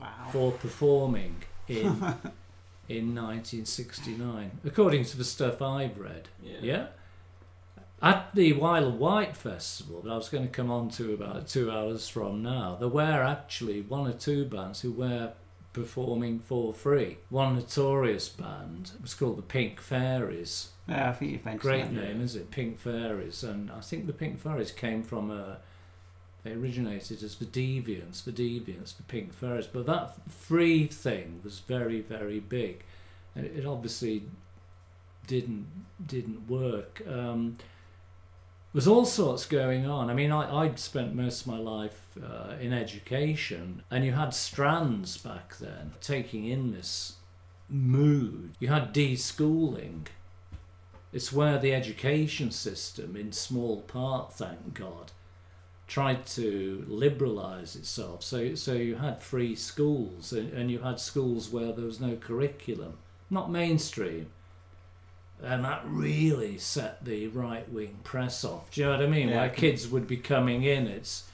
Wow. 0.00 0.08
for 0.32 0.50
performing 0.52 1.36
in 1.68 1.84
in 2.88 3.14
1969, 3.14 4.60
according 4.64 5.04
to 5.04 5.16
the 5.16 5.24
stuff 5.24 5.62
I've 5.62 5.96
read. 5.96 6.28
Yeah. 6.42 6.86
At 8.02 8.34
the 8.34 8.60
Isle 8.60 8.92
White 8.92 9.36
Festival, 9.36 10.00
that 10.02 10.10
I 10.10 10.16
was 10.16 10.28
going 10.28 10.44
to 10.44 10.50
come 10.50 10.70
on 10.72 10.88
to 10.90 11.14
about 11.14 11.46
two 11.46 11.70
hours 11.70 12.08
from 12.08 12.42
now, 12.42 12.76
there 12.80 12.88
were 12.88 13.22
actually 13.22 13.80
one 13.82 14.08
or 14.08 14.12
two 14.12 14.44
bands 14.44 14.80
who 14.80 14.90
were 14.92 15.32
performing 15.72 16.40
for 16.40 16.72
free. 16.72 17.18
One 17.30 17.54
notorious 17.54 18.28
band 18.28 18.92
was 19.02 19.14
called 19.14 19.38
the 19.38 19.42
Pink 19.42 19.80
Fairies. 19.80 20.70
Yeah, 20.88 21.10
I 21.10 21.12
think 21.12 21.32
you've 21.32 21.44
mentioned 21.44 21.60
Great 21.60 21.84
that. 21.84 21.92
name, 21.92 22.20
is 22.20 22.34
it? 22.36 22.50
Pink 22.50 22.78
Fairies. 22.78 23.42
And 23.42 23.70
I 23.70 23.80
think 23.80 24.06
the 24.06 24.12
Pink 24.12 24.40
Fairies 24.40 24.70
came 24.72 25.02
from 25.02 25.30
a. 25.30 25.58
They 26.44 26.52
originated 26.52 27.22
as 27.22 27.34
the 27.34 27.44
Deviants, 27.44 28.24
the 28.24 28.32
Deviants, 28.32 28.96
the 28.96 29.02
Pink 29.02 29.34
Fairies. 29.34 29.66
But 29.66 29.86
that 29.86 30.14
free 30.30 30.86
thing 30.86 31.40
was 31.44 31.58
very, 31.58 32.00
very 32.00 32.40
big. 32.40 32.84
And 33.34 33.44
it, 33.44 33.58
it 33.58 33.66
obviously 33.66 34.22
didn't 35.26 35.66
didn't 36.04 36.48
work. 36.48 37.02
Um, 37.06 37.58
there's 38.72 38.86
all 38.86 39.04
sorts 39.04 39.46
going 39.46 39.86
on. 39.86 40.10
I 40.10 40.14
mean, 40.14 40.30
I, 40.30 40.64
I'd 40.64 40.78
spent 40.78 41.14
most 41.14 41.42
of 41.42 41.46
my 41.46 41.58
life 41.58 42.16
uh, 42.22 42.54
in 42.60 42.72
education, 42.72 43.82
and 43.90 44.04
you 44.04 44.12
had 44.12 44.34
strands 44.34 45.16
back 45.16 45.56
then 45.58 45.92
taking 46.00 46.44
in 46.44 46.72
this 46.72 47.14
mood. 47.68 48.52
You 48.58 48.68
had 48.68 48.92
deschooling. 48.92 50.06
It's 51.12 51.32
where 51.32 51.58
the 51.58 51.74
education 51.74 52.50
system, 52.50 53.16
in 53.16 53.32
small 53.32 53.80
part, 53.80 54.34
thank 54.34 54.74
God, 54.74 55.12
tried 55.86 56.26
to 56.26 56.84
liberalise 56.86 57.74
itself. 57.74 58.22
So, 58.22 58.54
so 58.54 58.74
you 58.74 58.96
had 58.96 59.22
free 59.22 59.54
schools, 59.54 60.32
and, 60.34 60.52
and 60.52 60.70
you 60.70 60.80
had 60.80 61.00
schools 61.00 61.48
where 61.48 61.72
there 61.72 61.86
was 61.86 62.00
no 62.00 62.16
curriculum, 62.16 62.98
not 63.30 63.50
mainstream, 63.50 64.30
And 65.42 65.64
that 65.64 65.82
really 65.86 66.58
set 66.58 67.04
the 67.04 67.28
right 67.28 67.70
wing 67.72 67.98
press 68.02 68.44
off. 68.44 68.70
Do 68.72 68.80
you 68.80 68.86
know 68.88 68.94
what 68.94 69.02
I 69.02 69.06
mean? 69.08 69.28
Yeah. 69.28 69.42
Where 69.42 69.50
kids 69.50 69.86
would 69.88 70.06
be 70.08 70.16
coming 70.16 70.64
in, 70.64 70.86
it's 70.88 71.24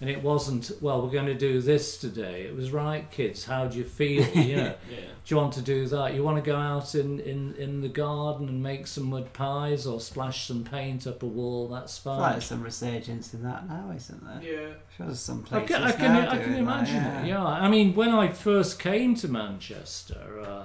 and 0.00 0.10
it 0.10 0.20
wasn't 0.20 0.72
well. 0.80 1.00
We're 1.00 1.12
going 1.12 1.26
to 1.26 1.34
do 1.34 1.60
this 1.60 1.96
today. 1.96 2.42
It 2.42 2.56
was 2.56 2.72
right, 2.72 3.08
kids. 3.12 3.44
How 3.44 3.68
do 3.68 3.78
you 3.78 3.84
feel? 3.84 4.24
You 4.34 4.56
know, 4.56 4.74
Yeah. 4.90 4.96
do 4.96 5.04
you 5.26 5.36
want 5.36 5.52
to 5.52 5.62
do 5.62 5.86
that? 5.86 6.14
You 6.14 6.24
want 6.24 6.38
to 6.38 6.50
go 6.50 6.56
out 6.56 6.96
in, 6.96 7.20
in, 7.20 7.54
in 7.54 7.82
the 7.82 7.88
garden 7.88 8.48
and 8.48 8.60
make 8.60 8.88
some 8.88 9.04
mud 9.04 9.32
pies 9.32 9.86
or 9.86 10.00
splash 10.00 10.48
some 10.48 10.64
paint 10.64 11.06
up 11.06 11.22
a 11.22 11.26
wall? 11.26 11.68
That's 11.68 12.00
I 12.00 12.02
feel 12.02 12.12
fine. 12.18 12.32
like 12.32 12.42
some 12.42 12.62
resurgence 12.64 13.32
in 13.32 13.44
that 13.44 13.68
now, 13.68 13.92
isn't 13.94 14.24
there? 14.24 14.40
Yeah. 14.42 14.68
Sure, 14.96 15.06
there's 15.06 15.20
some 15.20 15.44
I 15.52 15.60
places 15.60 15.76
can, 15.76 15.82
I 15.84 15.92
can, 15.92 16.12
now 16.14 16.30
I 16.30 16.36
can 16.38 16.38
doing 16.38 16.52
that, 16.52 16.58
imagine 16.88 16.96
it. 17.24 17.28
Yeah, 17.28 17.44
I 17.46 17.68
mean, 17.68 17.94
when 17.94 18.10
I 18.10 18.26
first 18.26 18.80
came 18.80 19.14
to 19.14 19.28
Manchester, 19.28 20.40
uh, 20.44 20.64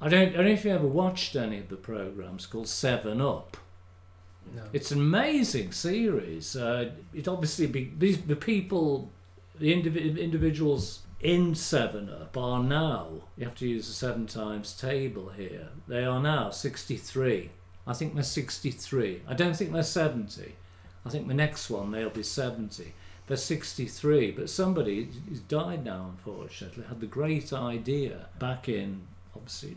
I 0.00 0.08
don't, 0.08 0.28
I 0.28 0.36
don't 0.36 0.44
know 0.44 0.52
if 0.52 0.64
you 0.64 0.70
ever 0.70 0.86
watched 0.86 1.34
any 1.34 1.58
of 1.58 1.68
the 1.68 1.76
programs 1.76 2.46
called 2.46 2.68
Seven 2.68 3.20
Up. 3.20 3.56
No. 4.54 4.62
It's 4.72 4.92
an 4.92 5.00
amazing 5.00 5.72
series. 5.72 6.56
Uh, 6.56 6.92
it 7.12 7.28
obviously 7.28 7.66
be 7.66 7.92
these 7.98 8.20
the 8.22 8.36
people, 8.36 9.10
the 9.58 9.72
indiv- 9.72 10.18
individuals 10.18 11.00
in 11.20 11.54
Seven 11.54 12.08
Up 12.08 12.36
are 12.36 12.62
now. 12.62 13.08
You 13.36 13.44
have 13.44 13.56
to 13.56 13.68
use 13.68 13.88
a 13.88 13.92
seven 13.92 14.26
times 14.26 14.72
table 14.72 15.30
here. 15.36 15.68
They 15.86 16.04
are 16.04 16.20
now 16.20 16.50
sixty 16.50 16.96
three. 16.96 17.50
I 17.86 17.92
think 17.92 18.14
they're 18.14 18.22
sixty 18.22 18.70
three. 18.70 19.22
I 19.26 19.34
don't 19.34 19.56
think 19.56 19.72
they're 19.72 19.82
seventy. 19.82 20.54
I 21.04 21.10
think 21.10 21.28
the 21.28 21.34
next 21.34 21.68
one 21.68 21.90
they'll 21.90 22.08
be 22.08 22.22
seventy. 22.22 22.94
They're 23.26 23.36
sixty 23.36 23.86
three, 23.86 24.30
but 24.30 24.48
somebody 24.48 25.08
who's 25.28 25.40
died 25.40 25.84
now, 25.84 26.12
unfortunately, 26.12 26.84
had 26.88 27.00
the 27.00 27.06
great 27.06 27.52
idea 27.52 28.28
back 28.38 28.68
in 28.68 29.02
obviously. 29.34 29.76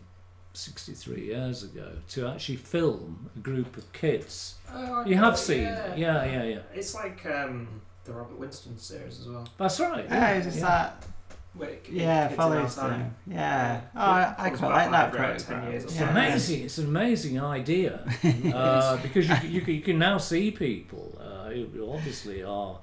63 0.53 1.25
years 1.25 1.63
ago 1.63 1.91
to 2.09 2.27
actually 2.27 2.57
film 2.57 3.29
a 3.35 3.39
group 3.39 3.77
of 3.77 3.91
kids 3.93 4.55
Oh, 4.73 5.01
I 5.01 5.05
you 5.05 5.15
know, 5.15 5.21
have 5.23 5.37
seen 5.37 5.61
yeah. 5.63 5.85
it. 5.93 5.97
Yeah, 5.97 6.25
yeah, 6.25 6.43
yeah. 6.43 6.59
It's 6.73 6.93
like 6.95 7.25
um, 7.25 7.81
the 8.05 8.13
Robert 8.13 8.37
Winston 8.37 8.77
series 8.77 9.19
as 9.19 9.27
well. 9.27 9.47
That's 9.57 9.79
right. 9.79 10.05
Yeah, 10.09 10.33
it's 10.33 10.45
just 10.47 10.59
yeah. 10.59 10.65
that. 10.65 11.05
Where 11.53 11.69
it- 11.69 11.85
Yeah, 11.89 12.23
kids 12.27 12.31
in 12.31 12.37
follows 12.37 12.75
them. 12.77 13.15
Yeah. 13.27 13.81
Oh, 13.95 13.99
I, 13.99 14.35
I 14.37 14.47
Comes 14.49 14.59
quite 14.59 14.69
like 14.71 14.91
that 14.91 15.11
like 15.13 15.19
around 15.21 15.37
10 15.39 15.45
program. 15.47 15.71
years 15.71 15.83
or 15.83 15.87
It's 15.87 15.99
amazing. 16.01 16.63
It's 16.63 16.77
an 16.77 16.85
amazing 16.87 17.41
idea 17.41 17.99
uh, 18.53 18.97
because 18.97 19.27
you, 19.27 19.35
you, 19.49 19.61
can- 19.61 19.73
you 19.75 19.81
can 19.81 19.99
now 19.99 20.17
see 20.17 20.51
people 20.51 21.17
uh, 21.21 21.49
who 21.49 21.91
obviously 21.91 22.43
are 22.43 22.79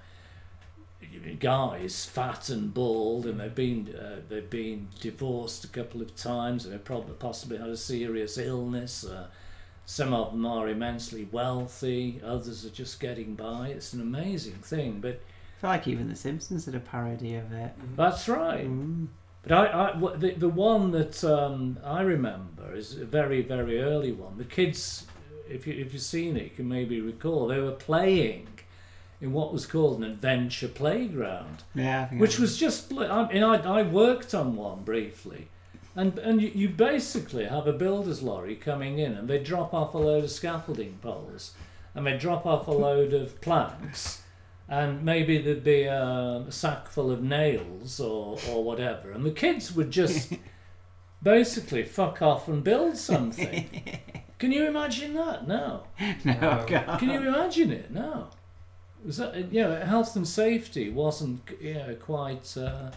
guys, 1.38 2.04
fat 2.06 2.48
and 2.48 2.72
bald, 2.72 3.26
and 3.26 3.40
they've 3.40 3.54
been 3.54 3.94
uh, 3.94 4.20
they've 4.28 4.48
been 4.50 4.88
divorced 5.00 5.64
a 5.64 5.68
couple 5.68 6.00
of 6.02 6.14
times, 6.16 6.64
and 6.64 6.72
they've 6.74 6.84
probably 6.84 7.14
possibly 7.14 7.58
had 7.58 7.68
a 7.68 7.76
serious 7.76 8.38
illness. 8.38 9.04
Uh, 9.04 9.28
some 9.86 10.12
of 10.12 10.32
them 10.32 10.44
are 10.44 10.68
immensely 10.68 11.28
wealthy. 11.32 12.20
Others 12.24 12.66
are 12.66 12.70
just 12.70 13.00
getting 13.00 13.34
by. 13.34 13.68
It's 13.68 13.92
an 13.94 14.00
amazing 14.02 14.54
thing, 14.56 15.00
but 15.00 15.20
I 15.58 15.60
feel 15.60 15.70
like 15.70 15.88
even 15.88 16.08
The 16.08 16.16
Simpsons 16.16 16.66
did 16.66 16.74
a 16.74 16.80
parody 16.80 17.34
of 17.36 17.52
it. 17.52 17.72
Mhm. 17.78 17.96
that's 17.96 18.28
right. 18.28 18.66
Mm. 18.68 19.08
But 19.42 19.52
I, 19.52 19.90
I 19.90 20.16
the, 20.16 20.32
the 20.32 20.48
one 20.48 20.90
that 20.90 21.24
um, 21.24 21.78
I 21.84 22.02
remember 22.02 22.74
is 22.74 22.98
a 22.98 23.04
very, 23.06 23.40
very 23.40 23.80
early 23.80 24.12
one. 24.12 24.36
The 24.36 24.44
kids, 24.44 25.06
if, 25.48 25.66
you, 25.66 25.72
if 25.74 25.92
you've 25.94 26.02
seen 26.02 26.36
it, 26.36 26.42
you 26.44 26.50
can 26.50 26.68
maybe 26.68 27.00
recall, 27.00 27.46
they 27.48 27.58
were 27.60 27.72
playing 27.72 28.46
in 29.20 29.32
what 29.32 29.52
was 29.52 29.66
called 29.66 29.98
an 29.98 30.04
adventure 30.04 30.68
playground, 30.68 31.62
Yeah, 31.74 32.08
which 32.14 32.38
was 32.38 32.56
just. 32.56 32.92
I 32.92 33.28
mean, 33.32 33.42
I, 33.42 33.80
I 33.80 33.82
worked 33.82 34.34
on 34.34 34.56
one 34.56 34.82
briefly. 34.84 35.48
And, 35.96 36.16
and 36.20 36.40
you, 36.40 36.52
you 36.54 36.68
basically 36.68 37.46
have 37.46 37.66
a 37.66 37.72
builder's 37.72 38.22
lorry 38.22 38.54
coming 38.54 39.00
in 39.00 39.14
and 39.14 39.26
they 39.26 39.38
drop 39.42 39.74
off 39.74 39.94
a 39.94 39.98
load 39.98 40.22
of 40.22 40.30
scaffolding 40.30 40.98
poles 41.02 41.54
and 41.92 42.06
they 42.06 42.16
drop 42.16 42.46
off 42.46 42.68
a 42.68 42.72
load 42.72 43.12
of 43.12 43.40
planks 43.40 44.22
and 44.68 45.04
maybe 45.04 45.38
there'd 45.38 45.64
be 45.64 45.88
um, 45.88 46.46
a 46.46 46.52
sack 46.52 46.86
full 46.86 47.10
of 47.10 47.20
nails 47.20 47.98
or, 47.98 48.38
or 48.48 48.62
whatever 48.62 49.10
and 49.10 49.24
the 49.24 49.32
kids 49.32 49.74
would 49.74 49.90
just 49.90 50.34
basically 51.22 51.82
fuck 51.82 52.22
off 52.22 52.46
and 52.46 52.62
build 52.62 52.96
something. 52.96 53.98
Can 54.38 54.52
you 54.52 54.66
imagine 54.66 55.14
that? 55.14 55.48
No. 55.48 55.82
no, 56.24 56.64
No. 56.70 56.96
Can 56.98 57.10
you 57.10 57.26
imagine 57.26 57.72
it? 57.72 57.90
No. 57.90 58.28
Was 59.04 59.18
that 59.18 59.52
you 59.52 59.62
know 59.62 59.76
health 59.76 60.16
and 60.16 60.26
safety 60.26 60.90
wasn't 60.90 61.40
you 61.60 61.74
know 61.74 61.94
quite. 61.94 62.56
Uh, 62.56 62.90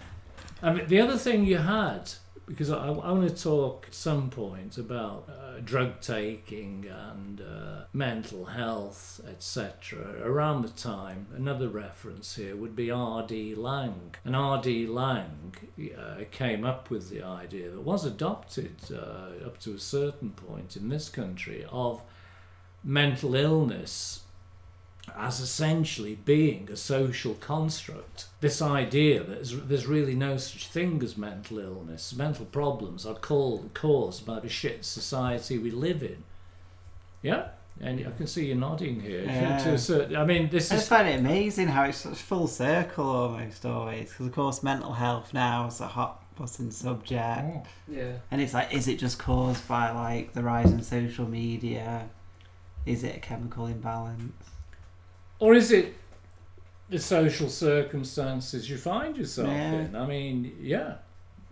I 0.62 0.74
mean 0.74 0.88
the 0.88 1.00
other 1.00 1.18
thing 1.18 1.46
you 1.46 1.58
had 1.58 2.12
because 2.48 2.70
I, 2.70 2.88
I 2.88 3.12
want 3.12 3.30
to 3.30 3.44
talk 3.44 3.86
at 3.88 3.94
some 3.94 4.30
point 4.30 4.78
about 4.78 5.30
uh, 5.30 5.60
drug 5.64 6.02
taking 6.02 6.86
and 6.90 7.42
uh, 7.42 7.84
mental 7.94 8.46
health 8.46 9.22
etc. 9.28 10.22
Around 10.24 10.64
the 10.64 10.70
time 10.70 11.28
another 11.36 11.70
reference 11.70 12.36
here 12.36 12.56
would 12.56 12.76
be 12.76 12.92
R.D. 12.92 13.56
Laing 13.56 14.16
and 14.26 14.36
R.D. 14.36 14.88
Laing 14.88 15.56
uh, 15.98 16.24
came 16.32 16.66
up 16.66 16.90
with 16.90 17.10
the 17.10 17.24
idea 17.24 17.70
that 17.70 17.82
was 17.82 18.06
adopted 18.06 18.76
uh, 18.92 19.46
up 19.46 19.60
to 19.60 19.74
a 19.74 19.80
certain 19.80 20.32
point 20.32 20.76
in 20.76 20.90
this 20.90 21.10
country 21.10 21.66
of 21.72 22.02
mental 22.84 23.36
illness 23.36 24.21
as 25.18 25.40
essentially 25.40 26.16
being 26.16 26.70
a 26.72 26.76
social 26.76 27.34
construct. 27.36 28.28
This 28.40 28.62
idea 28.62 29.20
that 29.24 29.28
there's- 29.44 29.56
there's 29.68 29.86
really 29.88 30.16
no 30.16 30.38
such 30.38 30.68
thing 30.68 31.02
as 31.04 31.18
mental 31.18 31.60
illness. 31.60 32.14
Mental 32.14 32.46
problems 32.46 33.06
are 33.06 33.16
called, 33.16 33.72
caused 33.74 34.26
by 34.26 34.40
the 34.40 34.50
shit 34.50 34.86
society 34.86 35.58
we 35.58 35.72
live 35.72 36.02
in. 36.04 36.24
Yeah? 37.22 37.50
And 37.80 38.00
I 38.08 38.12
can 38.12 38.28
see 38.28 38.46
you 38.48 38.56
nodding 38.56 39.02
here. 39.02 39.24
Yeah. 39.26 39.58
To 39.58 39.74
a 39.74 39.78
certain, 39.78 40.16
I 40.16 40.24
mean, 40.24 40.50
this 40.50 40.72
I 40.72 40.76
just 40.76 40.84
is. 40.86 40.90
find 40.90 41.08
it 41.08 41.20
amazing 41.20 41.68
how 41.70 41.84
it's 41.86 42.00
such 42.00 42.18
full 42.20 42.48
circle 42.48 43.06
almost 43.10 43.66
always. 43.66 44.10
Because 44.12 44.28
of 44.28 44.34
course, 44.34 44.62
mental 44.64 44.94
health 44.94 45.34
now 45.34 45.68
is 45.68 45.82
a 45.82 45.88
hot 45.88 46.24
button 46.36 46.72
subject, 46.72 47.42
oh. 47.44 47.64
Yeah. 47.88 48.14
and 48.30 48.40
it's 48.42 48.54
like, 48.54 48.72
is 48.74 48.88
it 48.88 48.98
just 49.00 49.18
caused 49.20 49.68
by 49.68 49.92
like 49.92 50.34
the 50.34 50.44
rise 50.44 50.72
in 50.72 50.82
social 50.84 51.28
media? 51.28 52.08
Is 52.86 53.04
it 53.04 53.16
a 53.16 53.20
chemical 53.20 53.66
imbalance? 53.68 54.34
Or 55.42 55.54
is 55.56 55.72
it 55.72 55.94
the 56.90 57.00
social 57.00 57.50
circumstances 57.50 58.70
you 58.70 58.78
find 58.78 59.18
yourself 59.18 59.48
Yeah. 59.50 59.74
in? 59.74 59.96
I 59.96 60.06
mean, 60.06 60.56
yeah. 60.62 60.96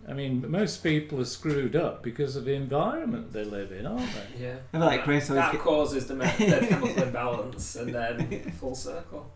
I 0.08 0.12
mean, 0.14 0.50
most 0.50 0.82
people 0.82 1.20
are 1.20 1.24
screwed 1.26 1.76
up 1.76 2.02
because 2.02 2.34
of 2.36 2.44
the 2.46 2.54
environment 2.54 3.32
they 3.32 3.44
live 3.44 3.70
in, 3.72 3.86
aren't 3.86 4.10
they? 4.14 4.44
Yeah. 4.44 4.56
I 4.72 4.78
feel 4.78 4.86
like 4.86 5.04
Chris 5.04 5.28
always 5.28 5.44
that 5.44 5.52
get- 5.52 5.60
causes 5.60 6.06
the, 6.06 6.14
me- 6.14 6.26
the 6.38 6.66
chemical 6.70 7.02
imbalance 7.02 7.76
and 7.76 7.94
then 7.94 8.52
full 8.58 8.74
circle. 8.74 9.30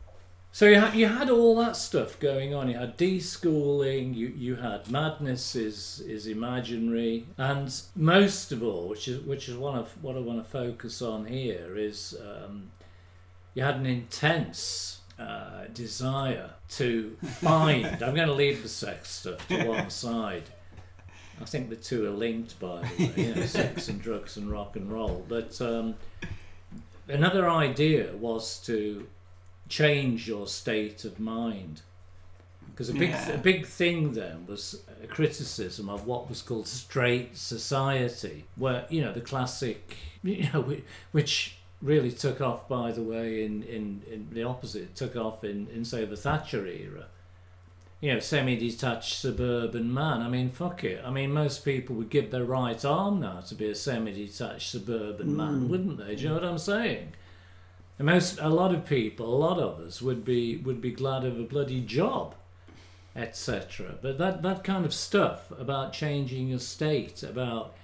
So 0.52 0.66
you 0.66 0.76
had, 0.80 0.94
you 0.94 1.08
had 1.08 1.30
all 1.30 1.56
that 1.56 1.74
stuff 1.76 2.18
going 2.20 2.54
on. 2.54 2.70
You 2.70 2.78
had 2.78 2.96
deschooling. 2.96 4.14
You 4.14 4.28
you 4.28 4.54
had 4.54 4.88
madness 4.88 5.56
is 5.56 6.00
is 6.06 6.28
imaginary, 6.28 7.26
and 7.36 7.68
most 7.96 8.52
of 8.52 8.62
all, 8.62 8.86
which 8.88 9.08
is 9.08 9.20
which 9.22 9.48
is 9.48 9.56
one 9.56 9.76
of 9.76 9.88
what 10.00 10.14
I 10.16 10.20
want 10.20 10.38
to 10.44 10.48
focus 10.48 11.02
on 11.02 11.26
here 11.26 11.76
is 11.76 12.16
um, 12.24 12.70
you 13.54 13.62
had 13.62 13.76
an 13.76 13.86
intense 13.86 15.00
uh, 15.18 15.64
desire 15.72 16.50
to 16.70 17.16
find. 17.40 17.86
I'm 18.02 18.14
going 18.14 18.28
to 18.28 18.34
leave 18.34 18.62
the 18.62 18.68
sex 18.68 19.10
stuff 19.10 19.46
to 19.48 19.64
one 19.64 19.90
side. 19.90 20.44
I 21.40 21.44
think 21.44 21.68
the 21.70 21.76
two 21.76 22.06
are 22.06 22.10
linked, 22.10 22.58
by 22.60 22.82
the 22.96 23.06
way. 23.06 23.12
You 23.16 23.34
know, 23.34 23.42
sex 23.46 23.88
and 23.88 24.00
drugs 24.00 24.36
and 24.36 24.50
rock 24.50 24.76
and 24.76 24.90
roll. 24.92 25.24
But 25.28 25.60
um, 25.60 25.94
another 27.08 27.48
idea 27.48 28.12
was 28.16 28.58
to 28.66 29.06
change 29.68 30.28
your 30.28 30.46
state 30.46 31.04
of 31.04 31.18
mind. 31.18 31.82
Because 32.70 32.88
a 32.88 32.92
big, 32.92 33.10
Yeah. 33.10 33.28
a 33.30 33.38
big 33.38 33.66
thing 33.66 34.12
then 34.14 34.46
was 34.46 34.82
a 35.02 35.06
criticism 35.06 35.88
of 35.88 36.06
what 36.06 36.28
was 36.28 36.42
called 36.42 36.66
straight 36.66 37.36
society, 37.36 38.44
where 38.56 38.84
you 38.90 39.00
know 39.00 39.12
the 39.12 39.20
classic, 39.20 39.96
you 40.24 40.48
know, 40.52 40.76
which 41.12 41.56
really 41.84 42.10
took 42.10 42.40
off, 42.40 42.66
by 42.68 42.90
the 42.90 43.02
way, 43.02 43.44
in, 43.44 43.62
in, 43.64 44.02
in 44.10 44.28
the 44.32 44.42
opposite, 44.42 44.96
took 44.96 45.14
off 45.16 45.44
in, 45.44 45.68
in 45.68 45.84
say 45.84 46.04
the 46.06 46.16
Thatcher 46.16 46.66
era. 46.66 47.04
You 48.00 48.14
know, 48.14 48.20
semi-detached 48.20 49.14
suburban 49.14 49.92
man. 49.94 50.20
I 50.20 50.28
mean, 50.28 50.50
fuck 50.50 50.82
it. 50.84 51.00
I 51.04 51.10
mean, 51.10 51.30
most 51.32 51.64
people 51.64 51.94
would 51.96 52.10
give 52.10 52.30
their 52.30 52.44
right 52.44 52.84
arm 52.84 53.20
now 53.20 53.40
to 53.48 53.54
be 53.54 53.68
a 53.70 53.74
semi-detached 53.74 54.68
suburban 54.68 55.36
man, 55.36 55.62
Mm. 55.62 55.68
wouldn't 55.68 55.98
they? 55.98 56.16
Do 56.16 56.22
you 56.22 56.28
know 56.30 56.34
what 56.34 56.44
I'm 56.44 56.58
saying? 56.58 57.12
And 57.98 58.06
most, 58.06 58.38
a 58.40 58.48
lot 58.48 58.74
of 58.74 58.84
people, 58.84 59.32
a 59.32 59.38
lot 59.38 59.58
of 59.58 59.78
us 59.78 60.02
would 60.02 60.24
be 60.24 60.56
would 60.56 60.80
be 60.80 60.90
glad 60.90 61.24
of 61.24 61.38
a 61.38 61.44
bloody 61.44 61.80
job, 61.80 62.34
etc. 63.14 63.94
But 64.02 64.18
that 64.18 64.42
that 64.42 64.64
kind 64.64 64.84
of 64.84 64.92
stuff 64.92 65.50
about 65.58 65.92
changing 65.92 66.48
your 66.48 66.58
state, 66.58 67.22
about 67.22 67.74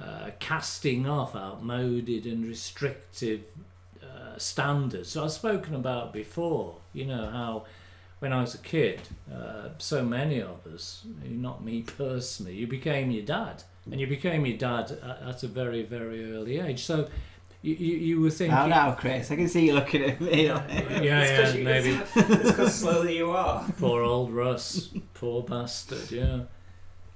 uh, 0.00 0.30
casting 0.38 1.08
off 1.08 1.34
outmoded 1.34 2.26
and 2.26 2.46
restrictive 2.46 3.40
uh, 4.02 4.36
standards. 4.38 5.08
So 5.10 5.24
I've 5.24 5.32
spoken 5.32 5.74
about 5.74 6.12
before. 6.12 6.76
You 6.92 7.06
know 7.06 7.26
how 7.30 7.64
when 8.18 8.32
I 8.32 8.40
was 8.40 8.54
a 8.54 8.58
kid, 8.58 9.00
uh, 9.32 9.68
so 9.78 10.02
many 10.02 10.40
of 10.40 10.66
us, 10.72 11.04
not 11.24 11.62
me 11.64 11.82
personally, 11.82 12.54
you 12.54 12.66
became 12.66 13.10
your 13.10 13.24
dad. 13.24 13.62
and 13.90 14.00
you 14.00 14.06
became 14.06 14.44
your 14.46 14.56
dad 14.58 14.90
at, 15.02 15.28
at 15.28 15.42
a 15.42 15.46
very 15.48 15.82
very 15.82 16.32
early 16.34 16.58
age. 16.60 16.82
So 16.84 17.08
you 17.62 17.74
you, 17.74 17.96
you 17.96 18.20
were 18.20 18.30
thinking. 18.30 18.56
How 18.56 18.66
now, 18.66 18.92
Chris? 18.92 19.30
I 19.30 19.36
can 19.36 19.48
see 19.48 19.66
you 19.66 19.74
looking 19.74 20.02
at 20.04 20.20
me. 20.20 20.50
Like, 20.52 20.68
Yeah, 20.70 20.90
It's 20.90 21.04
yeah, 21.04 21.36
'cause 21.42 21.54
you- 21.56 21.64
maybe. 21.64 22.00
It's 22.16 22.50
because 22.50 22.74
slowly 22.74 23.16
you 23.16 23.30
are. 23.32 23.64
Poor 23.78 24.02
old 24.02 24.30
Russ. 24.32 24.90
Poor 25.14 25.42
bastard, 25.42 26.10
yeah. 26.10 26.40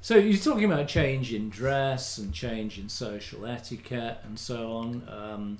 So 0.02 0.16
you're 0.16 0.38
talking 0.38 0.64
about 0.64 0.88
change 0.88 1.34
in 1.34 1.50
dress 1.50 2.16
and 2.16 2.32
change 2.32 2.78
in 2.78 2.88
social 2.88 3.44
etiquette 3.44 4.18
and 4.24 4.38
so 4.38 4.72
on. 4.72 5.08
Um, 5.08 5.58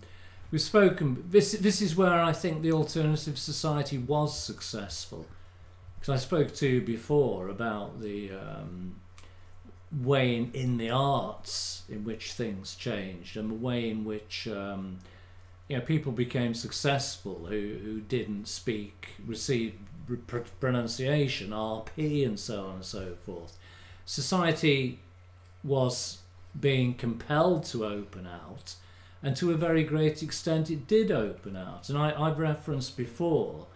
we've 0.50 0.62
spoken. 0.62 1.24
This 1.28 1.52
this 1.52 1.82
is 1.82 1.94
where 1.94 2.22
I 2.22 2.32
think 2.32 2.62
the 2.62 2.72
alternative 2.72 3.38
society 3.38 3.98
was 3.98 4.38
successful, 4.38 5.26
because 5.98 6.14
I 6.14 6.16
spoke 6.16 6.54
to 6.54 6.66
you 6.66 6.80
before 6.80 7.48
about 7.48 8.00
the 8.00 8.30
um, 8.32 8.96
way 10.00 10.34
in, 10.36 10.50
in 10.54 10.78
the 10.78 10.90
arts 10.90 11.82
in 11.90 12.04
which 12.04 12.32
things 12.32 12.74
changed 12.74 13.36
and 13.36 13.50
the 13.50 13.54
way 13.54 13.90
in 13.90 14.06
which 14.06 14.48
um, 14.48 15.00
you 15.68 15.76
know 15.76 15.82
people 15.82 16.12
became 16.12 16.54
successful 16.54 17.46
who 17.50 17.76
who 17.84 18.00
didn't 18.00 18.48
speak 18.48 19.08
receive 19.26 19.74
pr- 20.26 20.38
pronunciation 20.60 21.50
RP 21.50 22.26
and 22.26 22.40
so 22.40 22.64
on 22.64 22.74
and 22.76 22.84
so 22.86 23.16
forth. 23.26 23.58
Society 24.10 24.98
was 25.62 26.18
being 26.58 26.94
compelled 26.94 27.64
to 27.66 27.84
open 27.84 28.26
out, 28.26 28.74
and 29.22 29.36
to 29.36 29.52
a 29.52 29.54
very 29.54 29.84
great 29.84 30.20
extent 30.20 30.68
it 30.68 30.88
did 30.88 31.12
open 31.12 31.56
out. 31.56 31.88
And 31.88 31.96
I, 31.96 32.20
I've 32.20 32.40
referenced 32.40 32.96
before 32.96 33.68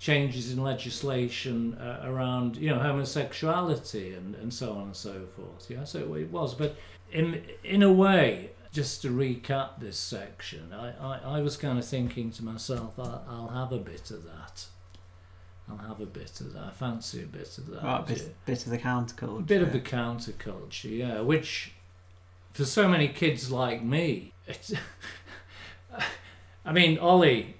changes 0.00 0.52
in 0.52 0.60
legislation 0.60 1.74
uh, 1.74 2.00
around 2.02 2.56
you 2.56 2.70
know 2.70 2.80
homosexuality 2.80 4.14
and, 4.14 4.34
and 4.34 4.52
so 4.52 4.72
on 4.72 4.82
and 4.86 4.96
so 4.96 5.26
forth. 5.36 5.70
Yeah, 5.70 5.84
so 5.84 6.00
it 6.16 6.32
was. 6.32 6.54
But 6.54 6.74
in 7.12 7.44
in 7.62 7.84
a 7.84 7.92
way, 7.92 8.50
just 8.72 9.00
to 9.02 9.10
recap 9.10 9.78
this 9.78 9.96
section, 9.96 10.72
I, 10.72 10.88
I, 11.00 11.38
I 11.38 11.40
was 11.40 11.56
kind 11.56 11.78
of 11.78 11.84
thinking 11.84 12.32
to 12.32 12.44
myself, 12.44 12.98
I, 12.98 13.20
I'll 13.28 13.54
have 13.54 13.70
a 13.70 13.78
bit 13.78 14.10
of 14.10 14.24
that. 14.24 14.66
I'll 15.70 15.88
have 15.88 16.00
a 16.00 16.06
bit 16.06 16.40
of 16.40 16.52
that. 16.54 16.62
I 16.64 16.70
fancy 16.70 17.22
a 17.22 17.26
bit 17.26 17.58
of 17.58 17.66
that. 17.68 17.82
Right, 17.82 18.06
bit, 18.06 18.34
bit 18.46 18.64
of 18.64 18.70
the 18.70 18.78
counterculture. 18.78 19.40
A 19.40 19.42
bit 19.42 19.62
of 19.62 19.72
the 19.72 19.80
counterculture, 19.80 20.96
yeah, 20.98 21.20
which 21.20 21.72
for 22.52 22.64
so 22.64 22.88
many 22.88 23.08
kids 23.08 23.50
like 23.50 23.82
me, 23.82 24.32
it's, 24.46 24.72
I 26.64 26.72
mean, 26.72 26.98
Ollie, 26.98 27.56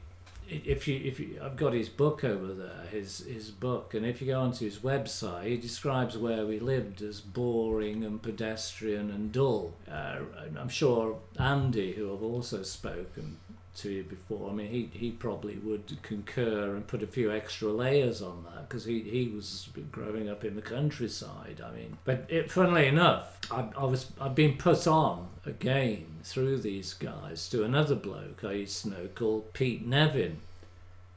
if 0.48 0.88
you 0.88 1.00
if 1.04 1.20
you, 1.20 1.40
I've 1.42 1.56
got 1.56 1.74
his 1.74 1.88
book 1.88 2.24
over 2.24 2.54
there, 2.54 2.84
his 2.90 3.18
his 3.26 3.50
book, 3.50 3.92
and 3.94 4.06
if 4.06 4.20
you 4.20 4.28
go 4.28 4.40
onto 4.40 4.64
his 4.64 4.78
website, 4.78 5.44
he 5.44 5.56
describes 5.56 6.16
where 6.16 6.46
we 6.46 6.58
lived 6.58 7.02
as 7.02 7.20
boring 7.20 8.04
and 8.04 8.22
pedestrian 8.22 9.10
and 9.10 9.30
dull. 9.30 9.74
Uh, 9.90 10.20
I'm 10.58 10.68
sure 10.68 11.18
Andy, 11.38 11.92
who 11.92 12.12
I've 12.14 12.22
also 12.22 12.62
spoken 12.62 13.38
to 13.76 13.90
you 13.90 14.02
before, 14.02 14.50
I 14.50 14.52
mean, 14.52 14.68
he 14.68 14.90
he 14.92 15.11
probably 15.11 15.57
would 15.57 15.98
concur 16.02 16.74
and 16.74 16.87
put 16.87 17.02
a 17.02 17.07
few 17.07 17.31
extra 17.33 17.68
layers 17.70 18.20
on 18.22 18.44
that 18.44 18.68
because 18.68 18.85
he, 18.85 19.00
he 19.02 19.28
was 19.28 19.68
growing 19.92 20.28
up 20.28 20.44
in 20.44 20.57
the 20.57 20.62
countryside. 20.62 21.62
I 21.64 21.70
mean, 21.72 21.98
but 22.04 22.26
it, 22.28 22.50
funnily 22.50 22.87
enough, 22.87 23.38
I, 23.50 23.68
I 23.76 23.85
was 23.85 24.11
I've 24.20 24.35
been 24.35 24.57
put 24.57 24.87
on 24.87 25.28
again 25.46 26.07
through 26.24 26.59
these 26.59 26.94
guys 26.94 27.48
to 27.50 27.64
another 27.64 27.94
bloke 27.94 28.44
I 28.44 28.52
used 28.52 28.83
to 28.83 28.90
know 28.90 29.09
called 29.14 29.52
Pete 29.52 29.87
Nevin. 29.87 30.38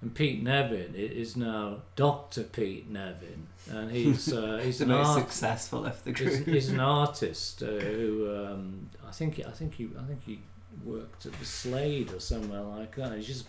And 0.02 0.16
Pete 0.16 0.42
Nevin 0.42 0.96
is 0.96 1.38
now 1.38 1.84
Dr. 1.96 2.42
Pete 2.42 2.90
Nevin, 2.90 3.46
and 3.70 3.92
he's 3.92 4.34
uh, 4.34 4.60
he's 4.64 4.80
the 4.80 4.86
an 4.86 4.90
most 4.92 5.10
art, 5.10 5.20
successful 5.22 5.86
of 5.86 6.04
the 6.04 6.12
he's, 6.12 6.38
group. 6.38 6.48
he's 6.48 6.70
an 6.70 6.80
artist 6.80 7.62
uh, 7.62 7.68
who 7.68 8.36
um, 8.36 8.90
I 9.08 9.12
think 9.12 9.40
I 9.48 9.52
think 9.52 9.76
he 9.76 9.90
I 10.00 10.04
think 10.08 10.24
he 10.26 10.40
worked 10.84 11.26
at 11.26 11.34
the 11.34 11.46
Slade 11.46 12.12
or 12.14 12.20
somewhere 12.20 12.62
like 12.62 12.96
that. 12.96 13.14
He's 13.14 13.28
just 13.28 13.46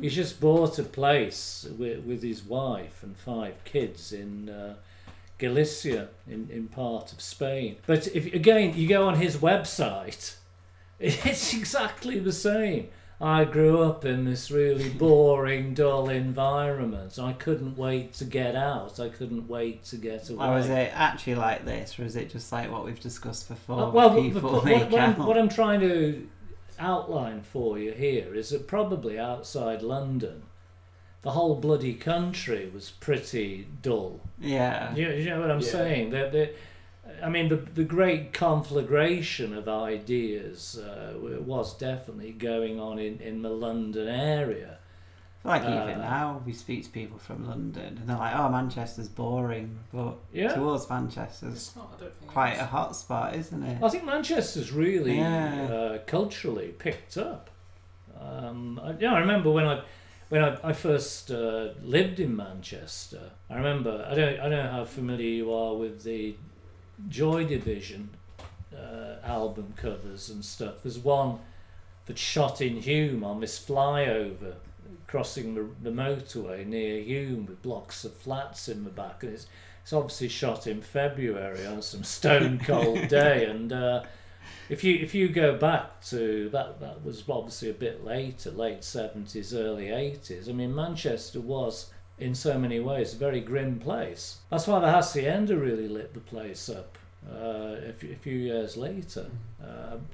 he's 0.00 0.14
just 0.14 0.40
bought 0.40 0.78
a 0.78 0.82
place 0.84 1.66
with, 1.78 2.04
with 2.04 2.22
his 2.22 2.42
wife 2.42 3.02
and 3.02 3.16
five 3.16 3.54
kids 3.64 4.12
in 4.12 4.48
uh, 4.48 4.74
Galicia 5.38 6.08
in, 6.26 6.48
in 6.50 6.68
part 6.68 7.12
of 7.12 7.20
Spain. 7.20 7.76
But 7.86 8.08
if 8.08 8.32
again 8.32 8.76
you 8.76 8.88
go 8.88 9.08
on 9.08 9.16
his 9.16 9.36
website, 9.36 10.36
it's 11.00 11.54
exactly 11.54 12.18
the 12.18 12.32
same. 12.32 12.88
I 13.20 13.44
grew 13.44 13.82
up 13.82 14.04
in 14.04 14.24
this 14.24 14.48
really 14.48 14.90
boring, 14.90 15.74
dull 15.74 16.08
environment. 16.08 17.18
I 17.18 17.32
couldn't 17.32 17.76
wait 17.76 18.12
to 18.14 18.24
get 18.24 18.54
out. 18.54 19.00
I 19.00 19.08
couldn't 19.08 19.48
wait 19.48 19.82
to 19.86 19.96
get 19.96 20.30
away. 20.30 20.46
Or 20.46 20.58
is 20.58 20.68
it 20.68 20.92
actually 20.94 21.34
like 21.34 21.64
this, 21.64 21.98
or 21.98 22.04
is 22.04 22.14
it 22.14 22.30
just 22.30 22.52
like 22.52 22.70
what 22.70 22.84
we've 22.84 23.00
discussed 23.00 23.48
before? 23.48 23.82
Uh, 23.86 23.90
well, 23.90 24.22
people 24.22 24.60
the- 24.60 24.72
what, 24.72 24.90
what, 24.90 25.00
I'm, 25.00 25.16
what 25.16 25.36
I'm 25.36 25.48
trying 25.48 25.80
to 25.80 26.28
outline 26.78 27.42
for 27.42 27.78
you 27.78 27.92
here 27.92 28.34
is 28.34 28.50
that 28.50 28.66
probably 28.66 29.18
outside 29.18 29.82
London, 29.82 30.42
the 31.22 31.32
whole 31.32 31.56
bloody 31.56 31.94
country 31.94 32.70
was 32.72 32.90
pretty 32.90 33.66
dull. 33.82 34.20
yeah. 34.40 34.94
You, 34.94 35.08
you 35.10 35.30
know 35.30 35.40
what 35.40 35.50
I'm 35.50 35.60
Yeah. 35.60 35.66
saying? 35.66 36.10
The, 36.10 36.28
the, 36.30 37.24
I 37.24 37.28
mean, 37.28 37.48
the, 37.48 37.56
the 37.56 37.84
great 37.84 38.32
conflagration 38.32 39.56
of 39.56 39.68
ideas 39.68 40.78
uh, 40.78 41.14
was 41.18 41.76
definitely 41.76 42.32
going 42.32 42.78
on 42.78 42.98
in, 42.98 43.18
in 43.20 43.42
the 43.42 43.50
London 43.50 44.06
area. 44.08 44.78
Like 45.44 45.62
Uh, 45.62 45.82
even 45.84 46.00
now, 46.00 46.42
we 46.44 46.52
speak 46.52 46.84
to 46.84 46.90
people 46.90 47.16
from 47.18 47.46
London, 47.46 47.96
and 47.98 48.08
they're 48.08 48.16
like, 48.18 48.34
"Oh, 48.36 48.48
Manchester's 48.48 49.08
boring," 49.08 49.78
but 49.92 50.16
Yeah. 50.32 50.52
to 50.54 50.70
us, 50.70 50.90
Manchester's 50.90 51.54
It's 51.54 51.76
not, 51.76 51.94
I 51.96 52.00
don't 52.02 52.14
think 52.18 52.30
quite 52.30 52.48
it's- 52.54 52.64
a 52.64 52.66
hot 52.66 52.96
spot, 52.96 53.34
isn't 53.36 53.62
it? 53.62 53.82
I 53.82 53.88
think 53.88 54.04
Manchester's 54.04 54.72
really 54.72 55.16
Yeah. 55.18 55.68
uh, 55.70 55.98
culturally 56.06 56.68
picked 56.68 57.16
up. 57.16 57.50
Um, 58.20 58.80
I, 58.82 58.94
yeah, 58.98 59.14
I 59.14 59.20
remember 59.20 59.50
when 59.50 59.66
I 59.66 59.82
when 60.28 60.42
I, 60.44 60.58
I 60.62 60.72
first 60.74 61.30
uh, 61.30 61.68
lived 61.82 62.20
in 62.20 62.36
Manchester. 62.36 63.30
I 63.48 63.56
remember 63.56 64.06
I 64.10 64.14
don't 64.14 64.40
I 64.40 64.48
don't 64.48 64.64
know 64.64 64.70
how 64.70 64.84
familiar 64.84 65.30
you 65.30 65.52
are 65.54 65.74
with 65.74 66.02
the 66.02 66.34
Joy 67.08 67.44
Division 67.46 68.10
uh, 68.76 69.16
album 69.24 69.72
covers 69.76 70.28
and 70.28 70.44
stuff. 70.44 70.82
There's 70.82 70.98
one 70.98 71.38
that's 72.06 72.20
shot 72.20 72.60
in 72.60 72.82
Hulme 72.82 73.24
on 73.24 73.40
this 73.40 73.58
flyover 73.64 74.56
crossing 75.08 75.54
the, 75.54 75.66
the 75.82 75.90
motorway 75.90 76.64
near 76.64 77.02
Hulme 77.02 77.48
with 77.48 77.62
blocks 77.62 78.04
of 78.04 78.14
flats 78.14 78.68
in 78.68 78.84
the 78.84 78.90
back, 78.90 79.24
and 79.24 79.32
it's 79.32 79.48
it's 79.82 79.92
obviously 79.94 80.28
shot 80.28 80.66
in 80.66 80.82
February 80.82 81.66
on 81.66 81.82
some 81.82 82.04
stone 82.18 82.58
cold 82.58 83.08
day, 83.08 83.46
and 83.46 83.72
uh, 83.72 84.04
if 84.68 84.84
you 84.84 84.94
if 84.96 85.14
you 85.14 85.28
go 85.28 85.56
back 85.56 86.00
to 86.02 86.48
that 86.50 86.78
that 86.78 87.04
was 87.04 87.24
obviously 87.28 87.70
a 87.70 87.74
bit 87.74 88.04
later, 88.04 88.50
late 88.50 88.84
seventies, 88.84 89.54
early 89.54 89.88
eighties. 89.88 90.48
I 90.48 90.52
mean, 90.52 90.74
Manchester 90.74 91.40
was 91.40 91.90
in 92.18 92.34
so 92.34 92.58
many 92.58 92.80
ways 92.80 93.14
a 93.14 93.16
very 93.16 93.40
grim 93.40 93.78
place. 93.78 94.38
That's 94.50 94.66
why 94.66 94.80
the 94.80 94.90
hacienda 94.90 95.56
really 95.56 95.88
lit 95.88 96.14
the 96.14 96.20
place 96.20 96.68
up 96.68 96.98
uh, 97.30 97.76
a, 97.88 97.92
few, 97.92 98.12
a 98.12 98.16
few 98.16 98.36
years 98.36 98.76
later. 98.76 99.26
Um, 99.62 100.06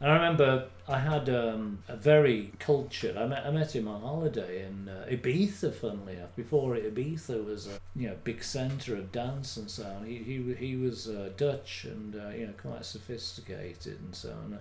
and 0.00 0.10
I 0.10 0.14
remember 0.14 0.68
I 0.88 0.98
had 0.98 1.28
um, 1.28 1.78
a 1.88 1.96
very 1.96 2.52
cultured. 2.58 3.16
I 3.16 3.26
met, 3.26 3.44
I 3.46 3.50
met 3.50 3.74
him 3.74 3.88
on 3.88 4.02
holiday 4.02 4.66
in 4.66 4.88
uh, 4.88 5.06
Ibiza, 5.10 5.74
funnily 5.74 6.14
enough. 6.14 6.36
Before 6.36 6.76
Ibiza 6.76 7.44
was 7.44 7.66
a 7.66 7.80
you 7.94 8.08
know 8.08 8.16
big 8.22 8.44
centre 8.44 8.94
of 8.96 9.10
dance 9.10 9.56
and 9.56 9.70
so 9.70 9.84
on. 9.84 10.06
He 10.06 10.18
he 10.18 10.54
he 10.54 10.76
was 10.76 11.08
uh, 11.08 11.30
Dutch 11.36 11.84
and 11.84 12.14
uh, 12.14 12.28
you 12.28 12.46
know 12.46 12.52
quite 12.60 12.84
sophisticated 12.84 13.98
and 14.00 14.14
so 14.14 14.30
on. 14.30 14.58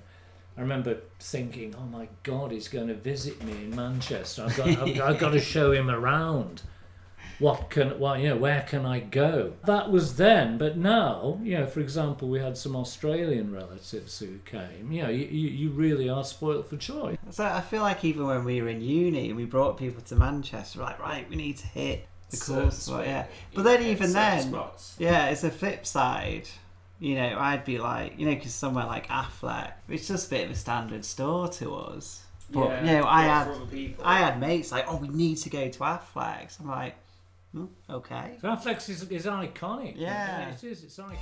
I 0.57 0.61
remember 0.61 0.99
thinking, 1.19 1.75
oh 1.77 1.85
my 1.85 2.07
God, 2.23 2.51
he's 2.51 2.69
going 2.69 2.87
to 2.87 2.93
visit 2.93 3.43
me 3.43 3.51
in 3.51 3.75
Manchester. 3.75 4.45
I've 4.45 4.55
got 4.55 4.67
I've, 4.67 5.01
I've 5.01 5.19
got 5.19 5.31
to 5.31 5.39
show 5.41 5.71
him 5.73 5.89
around 5.89 6.61
what 7.39 7.69
can 7.69 7.99
well 7.99 8.17
you 8.17 8.29
know 8.29 8.37
where 8.37 8.61
can 8.61 8.85
i 8.85 8.99
go 8.99 9.53
that 9.65 9.91
was 9.91 10.15
then 10.15 10.57
but 10.57 10.77
now 10.77 11.39
you 11.43 11.57
know 11.57 11.65
for 11.65 11.79
example 11.81 12.29
we 12.29 12.39
had 12.39 12.57
some 12.57 12.75
australian 12.75 13.51
relatives 13.53 14.19
who 14.19 14.37
came 14.45 14.91
you 14.91 15.03
know 15.03 15.09
you, 15.09 15.25
you, 15.25 15.49
you 15.49 15.69
really 15.69 16.07
are 16.09 16.23
spoilt 16.23 16.69
for 16.69 16.77
choice 16.77 17.17
So 17.31 17.43
I 17.43 17.61
feel 17.61 17.81
like 17.81 18.05
even 18.05 18.25
when 18.25 18.45
we 18.45 18.61
were 18.61 18.69
in 18.69 18.81
uni 18.81 19.27
and 19.29 19.35
we 19.35 19.45
brought 19.45 19.77
people 19.77 20.01
to 20.03 20.15
Manchester, 20.15 20.79
like, 20.79 20.99
right, 20.99 21.27
we 21.29 21.35
need 21.35 21.57
to 21.57 21.67
hit 21.67 22.07
the 22.29 22.37
certain 22.37 22.63
course 22.63 22.77
spot, 22.77 22.95
spot- 22.95 23.07
yeah. 23.07 23.25
But 23.53 23.63
then 23.63 23.83
even 23.83 24.13
then, 24.13 24.43
spots. 24.43 24.95
yeah, 24.99 25.27
it's 25.29 25.43
a 25.43 25.49
flip 25.51 25.85
side. 25.85 26.47
You 26.99 27.15
know, 27.15 27.35
I'd 27.37 27.65
be 27.65 27.77
like, 27.79 28.17
you 28.17 28.25
know, 28.27 28.35
because 28.35 28.53
somewhere 28.53 28.85
like 28.85 29.07
Affleck, 29.07 29.71
it's 29.89 30.07
just 30.07 30.27
a 30.27 30.29
bit 30.29 30.45
of 30.45 30.51
a 30.51 30.55
standard 30.55 31.03
store 31.03 31.47
to 31.49 31.75
us. 31.75 32.23
But 32.51 32.69
Yeah, 32.69 32.79
you 32.85 32.91
know, 32.99 33.07
I 33.07 33.23
had 33.23 33.43
for 33.47 33.53
other 33.53 33.65
people. 33.65 34.05
I 34.05 34.19
had 34.19 34.39
mates 34.39 34.71
like, 34.71 34.85
oh, 34.87 34.97
we 34.97 35.07
need 35.09 35.37
to 35.39 35.49
go 35.49 35.67
to 35.67 35.79
Affleck's. 35.79 36.59
I'm 36.59 36.67
like, 36.67 36.95
hmm, 37.55 37.65
okay. 37.89 38.37
so 38.41 38.51
is, 38.89 39.03
is 39.09 39.25
iconic 39.47 39.93
Yeah. 39.95 40.49
it 40.49 40.63
is 40.63 40.83
it's 40.83 40.97
iconic 40.97 41.15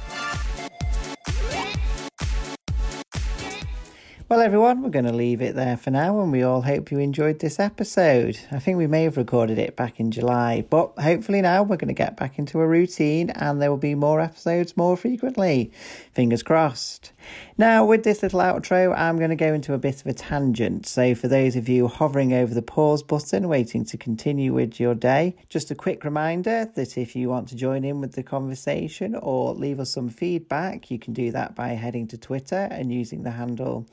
Well, 4.34 4.41
everyone, 4.41 4.82
we're 4.82 4.89
going 4.89 5.06
to 5.06 5.13
leave 5.13 5.43
it 5.43 5.54
there 5.54 5.78
for 5.78 5.91
now, 5.91 6.19
and 6.19 6.32
we 6.32 6.41
all 6.41 6.63
hope 6.63 6.91
you 6.91 6.98
enjoyed 6.98 7.38
this 7.38 7.60
episode. 7.60 8.39
I 8.52 8.58
think 8.58 8.80
we 8.80 8.88
may 8.88 9.04
have 9.04 9.15
recorded 9.15 9.60
it 9.60 9.76
back 9.76 10.00
in 10.00 10.10
July, 10.10 10.65
but 10.67 10.98
hopefully 10.98 11.39
now 11.39 11.62
we're 11.62 11.78
going 11.78 11.89
to 11.89 11.93
get 11.93 12.17
back 12.17 12.39
into 12.39 12.60
a 12.60 12.65
routine 12.65 13.30
and 13.30 13.62
there 13.62 13.69
will 13.69 13.78
be 13.78 13.93
more 13.93 14.19
episodes 14.19 14.76
more 14.76 14.98
frequently. 14.98 15.72
Fingers 16.13 16.41
crossed. 16.41 17.12
Now, 17.60 17.86
with 17.86 18.04
this 18.04 18.24
little 18.24 18.39
outro, 18.39 18.98
I'm 18.98 19.19
going 19.19 19.30
to 19.30 19.36
go 19.36 19.54
into 19.54 19.76
a 19.76 19.78
bit 19.78 20.02
of 20.02 20.08
a 20.08 20.13
tangent. 20.13 20.88
So, 20.88 21.13
for 21.13 21.28
those 21.28 21.56
of 21.56 21.69
you 21.69 21.88
hovering 21.88 22.34
over 22.34 22.56
the 22.56 22.63
pause 22.63 23.04
button, 23.04 23.48
waiting 23.48 23.86
to 23.86 23.98
continue 23.98 24.52
with 24.52 24.80
your 24.80 24.96
day, 24.96 25.36
just 25.50 25.69
a 25.69 25.76
quick 25.76 26.04
reminder 26.04 26.72
that 26.74 26.98
if 26.98 27.15
you 27.15 27.30
want 27.30 27.50
to 27.50 27.56
join 27.56 27.84
in 27.84 28.02
with 28.02 28.13
the 28.13 28.24
conversation 28.24 29.13
or 29.13 29.54
leave 29.54 29.80
us 29.80 29.91
some 29.91 30.10
feedback, 30.10 30.89
you 30.89 30.98
can 30.98 31.13
do 31.13 31.30
that 31.30 31.54
by 31.54 31.67
heading 31.67 32.08
to 32.08 32.17
Twitter 32.17 32.67
and 32.72 32.91
using 32.91 33.22
the 33.22 33.30
handle 33.30 33.86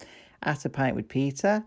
at 0.42 0.64
a 0.64 0.68
pint 0.68 0.96
with 0.96 1.08
Peter. 1.08 1.64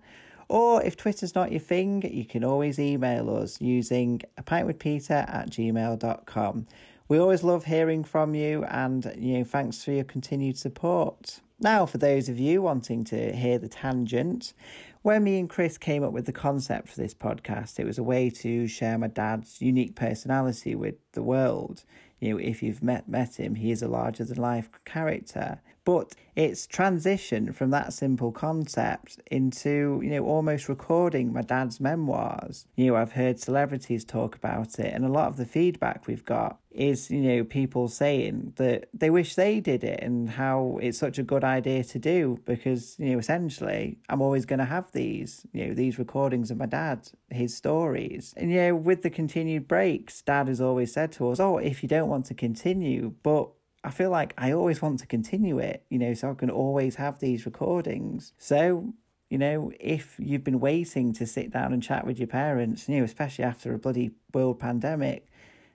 Or 0.50 0.84
if 0.84 0.98
Twitter's 0.98 1.36
not 1.36 1.52
your 1.52 1.62
thing, 1.62 2.04
you 2.10 2.26
can 2.26 2.44
always 2.44 2.80
email 2.80 3.36
us 3.36 3.60
using 3.62 4.22
a 4.38 4.44
pint 4.44 4.68
with 4.68 4.80
Peter 4.80 5.26
at 5.28 5.50
gmail.com. 5.50 6.68
We 7.08 7.18
always 7.18 7.44
love 7.44 7.66
hearing 7.66 8.04
from 8.04 8.34
you 8.34 8.64
and 8.66 9.14
you 9.18 9.38
know 9.38 9.44
thanks 9.44 9.84
for 9.84 9.92
your 9.92 10.04
continued 10.04 10.58
support. 10.58 11.42
Now, 11.60 11.86
for 11.86 11.98
those 11.98 12.28
of 12.28 12.40
you 12.40 12.62
wanting 12.62 13.04
to 13.06 13.34
hear 13.34 13.58
the 13.58 13.70
tangent, 13.70 14.54
when 15.02 15.24
me 15.24 15.40
and 15.40 15.50
Chris 15.50 15.78
came 15.78 16.04
up 16.04 16.12
with 16.12 16.26
the 16.26 16.32
concept 16.34 16.90
for 16.90 16.98
this 16.98 17.14
podcast, 17.14 17.80
it 17.80 17.86
was 17.86 17.98
a 17.98 18.04
way 18.04 18.30
to 18.30 18.68
share 18.68 18.98
my 18.98 19.08
dad's 19.08 19.62
unique 19.62 19.96
personality 19.96 20.76
with 20.76 20.96
the 21.12 21.24
world. 21.24 21.84
You 22.20 22.34
know, 22.34 22.38
if 22.40 22.64
you've 22.64 22.82
met 22.82 23.08
met 23.08 23.36
him, 23.36 23.56
he 23.56 23.72
is 23.72 23.82
a 23.82 23.88
larger 23.88 24.24
than 24.24 24.38
life 24.38 24.70
character. 24.86 25.62
But 25.86 26.16
it's 26.36 26.66
transitioned 26.66 27.56
from 27.56 27.70
that 27.72 27.94
simple 27.94 28.32
concept 28.32 29.20
into, 29.30 30.00
you 30.04 30.10
know, 30.10 30.26
almost 30.26 30.70
recording 30.70 31.34
my 31.34 31.42
dad's 31.42 31.80
memoirs. 31.80 32.66
You 32.76 32.88
know, 32.88 32.96
I've 32.96 33.12
heard 33.12 33.40
celebrities 33.40 34.06
talk 34.06 34.36
about 34.36 34.80
it, 34.80 34.94
and 34.94 35.06
a 35.06 35.10
lot 35.10 35.28
of 35.28 35.38
the 35.38 35.46
feedback 35.46 36.08
we've 36.08 36.26
got 36.26 36.60
is, 36.72 37.12
you 37.12 37.22
know, 37.22 37.44
people 37.44 37.88
saying 37.88 38.54
that 38.56 38.88
they 38.94 39.10
wish 39.10 39.36
they 39.36 39.60
did 39.60 39.84
it 39.84 40.00
and 40.02 40.30
how 40.32 40.80
it's 40.82 40.98
such 40.98 41.20
a 41.20 41.24
good 41.24 41.44
idea 41.44 41.84
to 41.84 42.00
do 42.00 42.40
because, 42.46 42.96
you 42.98 43.12
know, 43.12 43.20
essentially 43.20 44.00
I'm 44.10 44.22
always 44.22 44.46
going 44.46 44.60
to 44.60 44.66
have 44.66 44.92
these, 44.92 45.46
you 45.54 45.68
know, 45.68 45.74
these 45.74 46.00
recordings 46.00 46.50
of 46.50 46.58
my 46.58 46.66
dad, 46.66 47.10
his 47.30 47.56
stories. 47.56 48.34
And, 48.38 48.52
you 48.52 48.58
know, 48.58 48.76
with 48.76 49.04
the 49.04 49.10
continued 49.12 49.68
breaks, 49.68 50.22
dad 50.22 50.48
has 50.48 50.62
always 50.62 50.92
said 50.92 51.12
to 51.14 51.30
us, 51.30 51.40
oh, 51.40 51.58
if 51.58 51.84
you 51.84 51.90
don't 51.90 52.10
want 52.10 52.26
to 52.28 52.34
continue, 52.34 53.14
but 53.22 53.50
I 53.84 53.92
feel 53.92 54.10
like 54.10 54.34
I 54.38 54.54
always 54.54 54.82
want 54.82 55.00
to 55.00 55.08
continue 55.08 55.60
it, 55.60 55.86
you 55.90 56.00
know, 56.00 56.14
so 56.14 56.32
I 56.32 56.34
can 56.36 56.50
always 56.50 56.96
have 56.96 57.20
these 57.20 57.46
recordings. 57.46 58.32
So, 58.38 58.94
you 59.30 59.38
know, 59.38 59.72
if 59.80 60.16
you've 60.20 60.44
been 60.44 60.62
waiting 60.62 61.12
to 61.14 61.28
sit 61.28 61.52
down 61.52 61.74
and 61.74 61.84
chat 61.84 62.06
with 62.06 62.18
your 62.18 62.28
parents, 62.28 62.88
you 62.88 62.98
know, 62.98 63.04
especially 63.04 63.44
after 63.44 63.74
a 63.74 63.80
bloody 63.80 64.12
world 64.34 64.60
pandemic, 64.60 65.28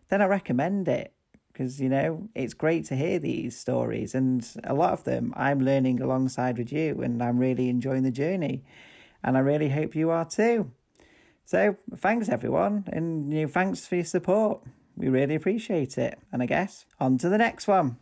then 0.08 0.22
I 0.22 0.26
recommend 0.26 0.88
it 0.88 1.12
because, 1.52 1.80
you 1.80 1.88
know, 1.88 2.28
it's 2.34 2.54
great 2.54 2.86
to 2.86 2.96
hear 2.96 3.18
these 3.18 3.58
stories. 3.58 4.14
And 4.14 4.48
a 4.64 4.74
lot 4.74 4.92
of 4.92 5.04
them 5.04 5.34
I'm 5.36 5.60
learning 5.60 6.00
alongside 6.00 6.56
with 6.56 6.72
you, 6.72 7.02
and 7.02 7.22
I'm 7.22 7.38
really 7.38 7.68
enjoying 7.68 8.04
the 8.04 8.10
journey. 8.10 8.64
And 9.22 9.36
I 9.36 9.40
really 9.40 9.68
hope 9.68 9.94
you 9.94 10.10
are 10.10 10.24
too. 10.24 10.70
So, 11.44 11.76
thanks 11.96 12.28
everyone, 12.28 12.84
and 12.92 13.32
you 13.32 13.42
know, 13.42 13.48
thanks 13.48 13.86
for 13.86 13.96
your 13.96 14.04
support. 14.04 14.62
We 14.98 15.08
really 15.08 15.36
appreciate 15.36 15.96
it. 15.96 16.18
And 16.32 16.42
I 16.42 16.46
guess 16.46 16.84
on 16.98 17.18
to 17.18 17.28
the 17.28 17.38
next 17.38 17.68
one. 17.68 17.98